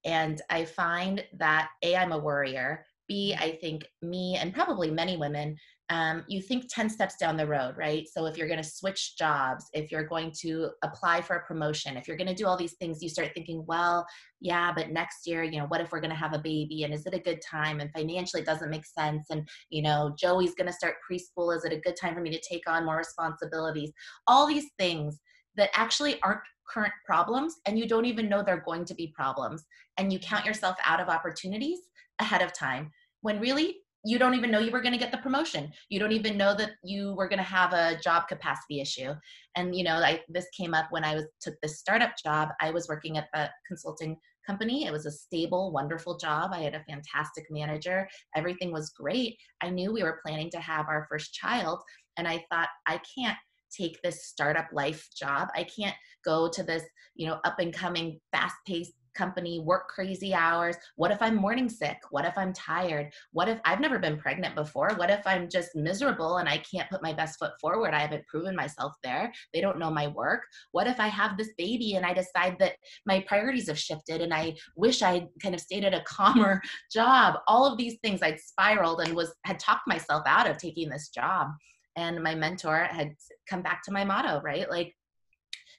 And 0.04 0.40
I 0.50 0.64
find 0.64 1.24
that 1.38 1.70
A, 1.82 1.96
I'm 1.96 2.12
a 2.12 2.18
worrier. 2.18 2.84
B, 3.08 3.34
mm. 3.36 3.42
I 3.42 3.52
think 3.52 3.84
me 4.02 4.36
and 4.36 4.54
probably 4.54 4.90
many 4.90 5.16
women 5.16 5.56
um, 5.88 6.24
you 6.26 6.42
think 6.42 6.66
10 6.68 6.90
steps 6.90 7.16
down 7.16 7.36
the 7.36 7.46
road, 7.46 7.76
right? 7.76 8.08
So 8.12 8.26
if 8.26 8.36
you're 8.36 8.48
going 8.48 8.62
to 8.62 8.68
switch 8.68 9.16
jobs, 9.16 9.66
if 9.72 9.92
you're 9.92 10.06
going 10.06 10.32
to 10.40 10.70
apply 10.82 11.20
for 11.20 11.36
a 11.36 11.46
promotion, 11.46 11.96
if 11.96 12.08
you're 12.08 12.16
going 12.16 12.26
to 12.26 12.34
do 12.34 12.46
all 12.46 12.56
these 12.56 12.74
things, 12.74 13.02
you 13.02 13.08
start 13.08 13.30
thinking, 13.34 13.64
well, 13.66 14.04
yeah, 14.40 14.72
but 14.74 14.90
next 14.90 15.26
year, 15.28 15.44
you 15.44 15.58
know, 15.58 15.66
what 15.66 15.80
if 15.80 15.92
we're 15.92 16.00
going 16.00 16.10
to 16.10 16.16
have 16.16 16.32
a 16.32 16.40
baby 16.40 16.82
and 16.82 16.92
is 16.92 17.06
it 17.06 17.14
a 17.14 17.20
good 17.20 17.40
time? 17.40 17.78
And 17.78 17.90
financially, 17.92 18.42
it 18.42 18.46
doesn't 18.46 18.70
make 18.70 18.84
sense. 18.84 19.26
And, 19.30 19.48
you 19.70 19.82
know, 19.82 20.12
Joey's 20.18 20.56
going 20.56 20.66
to 20.66 20.72
start 20.72 20.96
preschool. 21.08 21.56
Is 21.56 21.64
it 21.64 21.72
a 21.72 21.80
good 21.80 21.96
time 22.00 22.14
for 22.14 22.20
me 22.20 22.30
to 22.30 22.40
take 22.40 22.68
on 22.68 22.84
more 22.84 22.96
responsibilities? 22.96 23.92
All 24.26 24.46
these 24.46 24.66
things 24.78 25.20
that 25.56 25.70
actually 25.74 26.20
aren't 26.22 26.40
current 26.68 26.92
problems 27.04 27.54
and 27.66 27.78
you 27.78 27.86
don't 27.86 28.06
even 28.06 28.28
know 28.28 28.42
they're 28.42 28.64
going 28.66 28.84
to 28.86 28.94
be 28.94 29.12
problems. 29.14 29.64
And 29.98 30.12
you 30.12 30.18
count 30.18 30.44
yourself 30.44 30.76
out 30.84 31.00
of 31.00 31.08
opportunities 31.08 31.78
ahead 32.18 32.42
of 32.42 32.52
time 32.52 32.90
when 33.20 33.40
really 33.40 33.76
you 34.06 34.18
don't 34.18 34.34
even 34.34 34.52
know 34.52 34.60
you 34.60 34.70
were 34.70 34.80
going 34.80 34.92
to 34.92 34.98
get 34.98 35.10
the 35.10 35.18
promotion. 35.18 35.72
You 35.88 35.98
don't 35.98 36.12
even 36.12 36.36
know 36.38 36.54
that 36.54 36.72
you 36.84 37.14
were 37.14 37.28
going 37.28 37.38
to 37.38 37.44
have 37.44 37.72
a 37.72 37.98
job 38.00 38.28
capacity 38.28 38.80
issue. 38.80 39.12
And 39.56 39.74
you 39.74 39.82
know 39.82 39.96
I, 39.96 40.22
this 40.28 40.46
came 40.56 40.74
up 40.74 40.86
when 40.90 41.04
i 41.04 41.14
was 41.16 41.24
took 41.40 41.54
this 41.60 41.80
startup 41.80 42.12
job. 42.22 42.50
I 42.60 42.70
was 42.70 42.88
working 42.88 43.18
at 43.18 43.28
the 43.34 43.50
consulting 43.66 44.16
company. 44.46 44.86
It 44.86 44.92
was 44.92 45.06
a 45.06 45.10
stable 45.10 45.72
wonderful 45.72 46.16
job. 46.18 46.50
I 46.52 46.60
had 46.60 46.76
a 46.76 46.84
fantastic 46.88 47.46
manager. 47.50 48.08
Everything 48.36 48.72
was 48.72 48.90
great. 48.90 49.36
I 49.60 49.70
knew 49.70 49.92
we 49.92 50.04
were 50.04 50.20
planning 50.24 50.50
to 50.50 50.60
have 50.60 50.86
our 50.88 51.06
first 51.10 51.34
child 51.34 51.80
and 52.16 52.26
i 52.26 52.44
thought 52.50 52.68
i 52.86 53.00
can't 53.18 53.36
take 53.76 54.00
this 54.02 54.26
startup 54.26 54.68
life 54.72 55.08
job. 55.14 55.48
I 55.54 55.64
can't 55.64 55.96
go 56.24 56.48
to 56.48 56.62
this 56.62 56.84
you 57.14 57.26
know 57.26 57.38
up 57.44 57.58
and 57.58 57.72
coming 57.72 58.20
fast 58.32 58.56
paced 58.66 58.92
company, 59.16 59.60
work 59.60 59.88
crazy 59.88 60.34
hours? 60.34 60.76
What 60.96 61.10
if 61.10 61.22
I'm 61.22 61.36
morning 61.36 61.68
sick? 61.68 61.98
What 62.10 62.24
if 62.24 62.36
I'm 62.36 62.52
tired? 62.52 63.12
What 63.32 63.48
if 63.48 63.58
I've 63.64 63.80
never 63.80 63.98
been 63.98 64.18
pregnant 64.18 64.54
before? 64.54 64.90
What 64.96 65.10
if 65.10 65.26
I'm 65.26 65.48
just 65.48 65.74
miserable 65.74 66.36
and 66.36 66.48
I 66.48 66.58
can't 66.58 66.90
put 66.90 67.02
my 67.02 67.12
best 67.12 67.38
foot 67.38 67.52
forward? 67.60 67.94
I 67.94 68.00
haven't 68.00 68.26
proven 68.26 68.54
myself 68.54 68.94
there. 69.02 69.32
They 69.52 69.60
don't 69.60 69.78
know 69.78 69.90
my 69.90 70.08
work. 70.08 70.42
What 70.72 70.86
if 70.86 71.00
I 71.00 71.08
have 71.08 71.36
this 71.36 71.50
baby 71.56 71.94
and 71.94 72.04
I 72.04 72.12
decide 72.12 72.56
that 72.58 72.76
my 73.06 73.20
priorities 73.26 73.68
have 73.68 73.78
shifted 73.78 74.20
and 74.20 74.32
I 74.34 74.54
wish 74.76 75.02
I 75.02 75.26
kind 75.42 75.54
of 75.54 75.60
stayed 75.60 75.84
at 75.84 75.94
a 75.94 76.04
calmer 76.06 76.60
job? 76.92 77.36
All 77.48 77.64
of 77.64 77.78
these 77.78 77.96
things 78.02 78.22
I'd 78.22 78.40
spiraled 78.40 79.00
and 79.00 79.14
was 79.14 79.34
had 79.44 79.58
talked 79.58 79.86
myself 79.86 80.22
out 80.26 80.48
of 80.48 80.58
taking 80.58 80.88
this 80.88 81.08
job. 81.08 81.48
And 81.96 82.22
my 82.22 82.34
mentor 82.34 82.84
had 82.90 83.14
come 83.48 83.62
back 83.62 83.82
to 83.84 83.92
my 83.92 84.04
motto, 84.04 84.40
right? 84.42 84.70
Like 84.70 84.94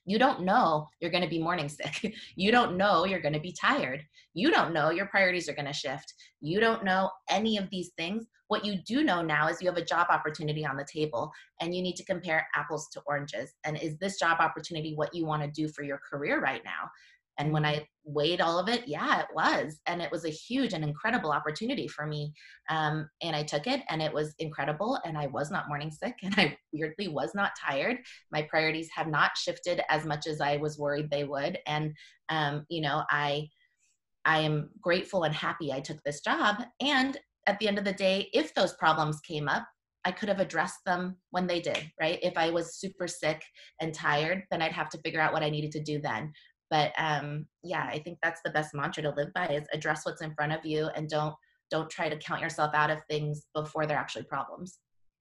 you 0.08 0.18
don't 0.18 0.42
know 0.42 0.88
you're 1.00 1.12
going 1.12 1.24
to 1.24 1.30
be 1.30 1.38
morning 1.38 1.70
sick. 1.70 2.14
you 2.36 2.52
don't 2.52 2.78
know 2.78 3.06
you're 3.06 3.22
going 3.22 3.34
to 3.34 3.40
be 3.40 3.52
tired. 3.52 4.04
You 4.34 4.50
don't 4.50 4.74
know 4.74 4.90
your 4.90 5.08
priorities 5.08 5.48
are 5.50 5.54
going 5.54 5.66
to 5.66 5.74
shift. 5.74 6.14
You 6.42 6.60
don't 6.60 6.84
know 6.84 7.12
any 7.30 7.58
of 7.58 7.70
these 7.70 7.92
things. 7.98 8.26
What 8.48 8.64
you 8.64 8.78
do 8.88 9.04
know 9.04 9.22
now 9.22 9.50
is 9.50 9.62
you 9.62 9.68
have 9.68 9.78
a 9.78 9.84
job 9.84 10.08
opportunity 10.10 10.66
on 10.66 10.78
the 10.78 10.88
table 10.92 11.32
and 11.60 11.76
you 11.76 11.82
need 11.82 11.98
to 11.98 12.06
compare 12.06 12.48
apples 12.56 12.88
to 12.94 13.02
oranges. 13.06 13.54
And 13.66 13.78
is 13.78 13.98
this 13.98 14.18
job 14.18 14.40
opportunity 14.40 14.94
what 14.96 15.14
you 15.14 15.26
want 15.26 15.44
to 15.44 15.52
do 15.52 15.68
for 15.68 15.84
your 15.84 16.00
career 16.10 16.40
right 16.40 16.62
now? 16.64 16.90
And 17.38 17.52
when 17.52 17.66
I 17.66 17.88
weighed 18.04 18.42
all 18.42 18.58
of 18.58 18.70
it, 18.70 18.88
yeah, 18.88 19.20
it 19.20 19.28
was. 19.34 19.80
And 19.86 20.02
it 20.02 20.12
was 20.12 20.26
a 20.26 20.30
huge 20.30 20.74
and 20.74 20.84
incredible 20.84 21.32
opportunity 21.32 21.88
for 21.88 22.08
me. 22.08 22.34
Um, 22.70 23.10
and 23.22 23.36
I 23.36 23.44
took 23.44 23.68
it 23.68 23.82
and 23.90 24.02
it 24.02 24.14
was 24.14 24.34
incredible. 24.40 25.00
And 25.06 25.18
I 25.18 25.28
was 25.28 25.52
not 25.52 25.68
morning 25.68 25.92
sick 25.92 26.16
and 26.24 26.34
I 26.38 26.58
weirdly 26.72 27.08
was 27.08 27.32
not 27.36 27.52
tired. 27.60 27.98
My 28.32 28.42
priorities 28.44 28.90
have 28.96 29.08
not 29.08 29.38
shifted 29.38 29.82
as 29.90 30.06
much 30.06 30.28
as 30.28 30.42
I 30.42 30.58
was 30.58 30.80
worried 30.80 31.10
they 31.10 31.26
would. 31.26 31.60
And, 31.68 31.94
um, 32.30 32.66
you 32.70 32.82
know, 32.82 33.04
I, 33.10 33.50
I 34.26 34.40
am 34.40 34.70
grateful 34.82 35.24
and 35.24 35.34
happy 35.34 35.72
I 35.72 35.80
took 35.80 36.02
this 36.04 36.22
job. 36.22 36.64
And 36.82 37.18
at 37.46 37.60
the 37.60 37.68
end 37.68 37.78
of 37.78 37.86
the 37.86 37.94
day, 37.94 38.30
if 38.34 38.54
those 38.54 38.74
problems 38.74 39.22
came 39.22 39.48
up, 39.48 39.66
I 40.06 40.12
could 40.12 40.30
have 40.30 40.40
addressed 40.40 40.86
them 40.86 41.18
when 41.32 41.48
they 41.48 41.60
did, 41.60 41.92
right? 42.00 42.20
If 42.22 42.38
I 42.38 42.50
was 42.50 42.76
super 42.76 43.08
sick 43.08 43.44
and 43.82 43.94
tired, 43.94 44.44
then 44.52 44.62
I'd 44.62 44.72
have 44.72 44.90
to 44.92 44.98
figure 45.00 45.20
out 45.20 45.34
what 45.34 45.44
I 45.44 45.50
needed 45.50 45.72
to 45.74 45.84
do 45.84 46.00
then 46.00 46.32
but 46.70 46.92
um, 46.98 47.46
yeah 47.64 47.88
i 47.92 48.00
think 48.00 48.18
that's 48.22 48.42
the 48.44 48.52
best 48.52 48.74
mantra 48.74 49.04
to 49.04 49.12
live 49.12 49.34
by 49.34 49.48
is 49.48 49.68
address 49.74 50.06
what's 50.06 50.22
in 50.22 50.34
front 50.34 50.52
of 50.52 50.66
you 50.66 50.90
and 50.96 51.10
don't 51.10 51.36
don't 51.70 51.90
try 51.90 52.08
to 52.08 52.18
count 52.18 52.42
yourself 52.42 52.74
out 52.74 52.90
of 52.90 53.00
things 53.10 53.48
before 53.54 53.86
they're 53.86 53.98
actually 53.98 54.24
problems. 54.24 54.80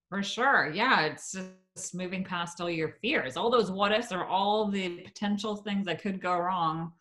For 0.08 0.22
sure 0.22 0.70
yeah 0.72 1.06
it's 1.06 1.36
just 1.76 1.94
moving 1.94 2.22
past 2.22 2.60
all 2.60 2.70
your 2.70 2.94
fears 3.02 3.36
all 3.36 3.50
those 3.50 3.70
what 3.72 3.92
ifs 3.92 4.12
are 4.12 4.24
all 4.24 4.68
the 4.68 5.00
potential 5.00 5.56
things 5.56 5.86
that 5.86 6.00
could 6.00 6.20
go 6.20 6.36
wrong 6.38 6.92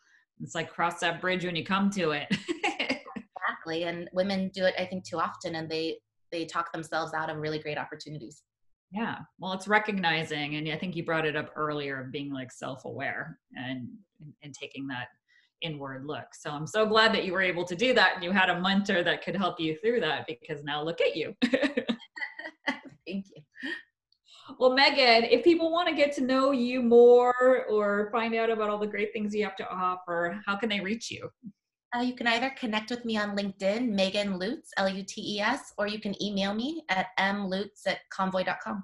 it's 0.41 0.55
like 0.55 0.71
cross 0.71 0.99
that 0.99 1.21
bridge 1.21 1.45
when 1.45 1.55
you 1.55 1.63
come 1.63 1.89
to 1.91 2.11
it. 2.11 2.27
Exactly 3.47 3.83
and 3.83 4.09
women 4.11 4.49
do 4.55 4.65
it 4.65 4.73
i 4.79 4.85
think 4.85 5.03
too 5.03 5.19
often 5.19 5.55
and 5.55 5.69
they 5.69 5.99
they 6.31 6.45
talk 6.45 6.71
themselves 6.73 7.13
out 7.13 7.29
of 7.29 7.37
really 7.37 7.59
great 7.59 7.77
opportunities 7.77 8.41
yeah 8.95 9.17
well 9.39 9.51
it's 9.51 9.67
recognizing 9.67 10.55
and 10.55 10.69
i 10.71 10.77
think 10.77 10.95
you 10.95 11.03
brought 11.03 11.25
it 11.25 11.35
up 11.35 11.51
earlier 11.55 11.99
of 11.99 12.11
being 12.11 12.31
like 12.31 12.51
self-aware 12.51 13.37
and 13.55 13.89
and 14.41 14.53
taking 14.53 14.87
that 14.87 15.07
inward 15.61 16.05
look. 16.05 16.27
So 16.33 16.51
i'm 16.51 16.67
so 16.67 16.85
glad 16.85 17.13
that 17.13 17.25
you 17.25 17.33
were 17.33 17.41
able 17.41 17.65
to 17.65 17.75
do 17.75 17.93
that 17.93 18.13
and 18.15 18.23
you 18.23 18.31
had 18.31 18.49
a 18.49 18.59
mentor 18.59 19.03
that 19.03 19.23
could 19.23 19.35
help 19.35 19.59
you 19.59 19.77
through 19.81 19.99
that 20.01 20.27
because 20.27 20.63
now 20.63 20.83
look 20.83 21.01
at 21.01 21.15
you. 21.15 21.33
Thank 23.07 23.25
you. 23.35 23.41
Well 24.59 24.73
megan 24.73 25.23
if 25.23 25.43
people 25.43 25.71
want 25.71 25.89
to 25.89 25.95
get 25.95 26.13
to 26.15 26.21
know 26.21 26.51
you 26.51 26.81
more 26.81 27.65
or 27.69 28.09
find 28.11 28.35
out 28.35 28.49
about 28.49 28.69
all 28.69 28.77
the 28.77 28.87
great 28.87 29.11
things 29.11 29.33
you 29.33 29.43
have 29.43 29.55
to 29.57 29.69
offer 29.69 30.39
how 30.45 30.55
can 30.55 30.69
they 30.69 30.79
reach 30.79 31.09
you 31.09 31.29
Uh, 31.95 32.01
you 32.01 32.13
can 32.13 32.27
either 32.27 32.49
connect 32.57 32.89
with 32.89 33.05
me 33.05 33.17
on 33.17 33.37
LinkedIn, 33.37 33.89
Megan 33.89 34.37
Lutes, 34.37 34.71
L 34.77 34.89
U 34.89 35.03
T 35.03 35.37
E 35.37 35.39
S, 35.39 35.73
or 35.77 35.87
you 35.87 35.99
can 35.99 36.21
email 36.21 36.53
me 36.53 36.83
at 36.89 37.07
mlutes 37.17 37.87
at 37.87 37.99
convoy.com. 38.09 38.83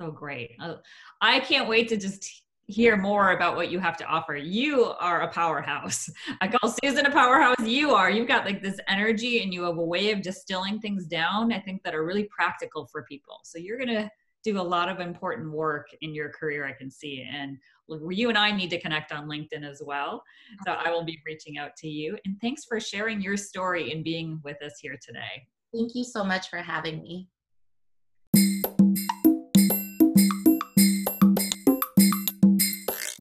So 0.00 0.10
great. 0.10 0.52
Uh, 0.60 0.76
I 1.20 1.40
can't 1.40 1.68
wait 1.68 1.88
to 1.88 1.96
just 1.96 2.44
hear 2.66 2.96
more 2.96 3.32
about 3.32 3.56
what 3.56 3.70
you 3.70 3.78
have 3.78 3.96
to 3.96 4.04
offer. 4.04 4.36
You 4.36 4.84
are 5.00 5.22
a 5.22 5.28
powerhouse. 5.28 6.08
I 6.40 6.48
call 6.48 6.74
Susan 6.82 7.06
a 7.06 7.10
powerhouse. 7.10 7.60
You 7.60 7.92
are. 7.92 8.10
You've 8.10 8.28
got 8.28 8.44
like 8.46 8.62
this 8.62 8.78
energy 8.88 9.42
and 9.42 9.52
you 9.52 9.64
have 9.64 9.78
a 9.78 9.84
way 9.84 10.10
of 10.10 10.22
distilling 10.22 10.80
things 10.80 11.06
down, 11.06 11.52
I 11.52 11.60
think, 11.60 11.82
that 11.82 11.94
are 11.94 12.04
really 12.04 12.28
practical 12.30 12.86
for 12.86 13.02
people. 13.04 13.40
So 13.44 13.58
you're 13.58 13.78
going 13.78 13.88
to 13.88 14.10
do 14.44 14.60
a 14.60 14.62
lot 14.62 14.88
of 14.88 15.00
important 15.00 15.50
work 15.52 15.88
in 16.00 16.14
your 16.14 16.30
career, 16.30 16.66
I 16.66 16.72
can 16.72 16.90
see. 16.90 17.26
And 17.30 17.58
you 18.10 18.28
and 18.28 18.38
I 18.38 18.52
need 18.52 18.70
to 18.70 18.80
connect 18.80 19.12
on 19.12 19.28
LinkedIn 19.28 19.68
as 19.68 19.82
well. 19.84 20.22
So 20.64 20.72
I 20.72 20.90
will 20.90 21.04
be 21.04 21.18
reaching 21.26 21.58
out 21.58 21.76
to 21.78 21.88
you. 21.88 22.16
And 22.24 22.36
thanks 22.40 22.64
for 22.64 22.78
sharing 22.80 23.20
your 23.20 23.36
story 23.36 23.92
and 23.92 24.04
being 24.04 24.40
with 24.44 24.62
us 24.62 24.78
here 24.80 24.98
today. 25.04 25.46
Thank 25.74 25.94
you 25.94 26.04
so 26.04 26.24
much 26.24 26.48
for 26.48 26.58
having 26.58 27.02
me. 27.02 27.28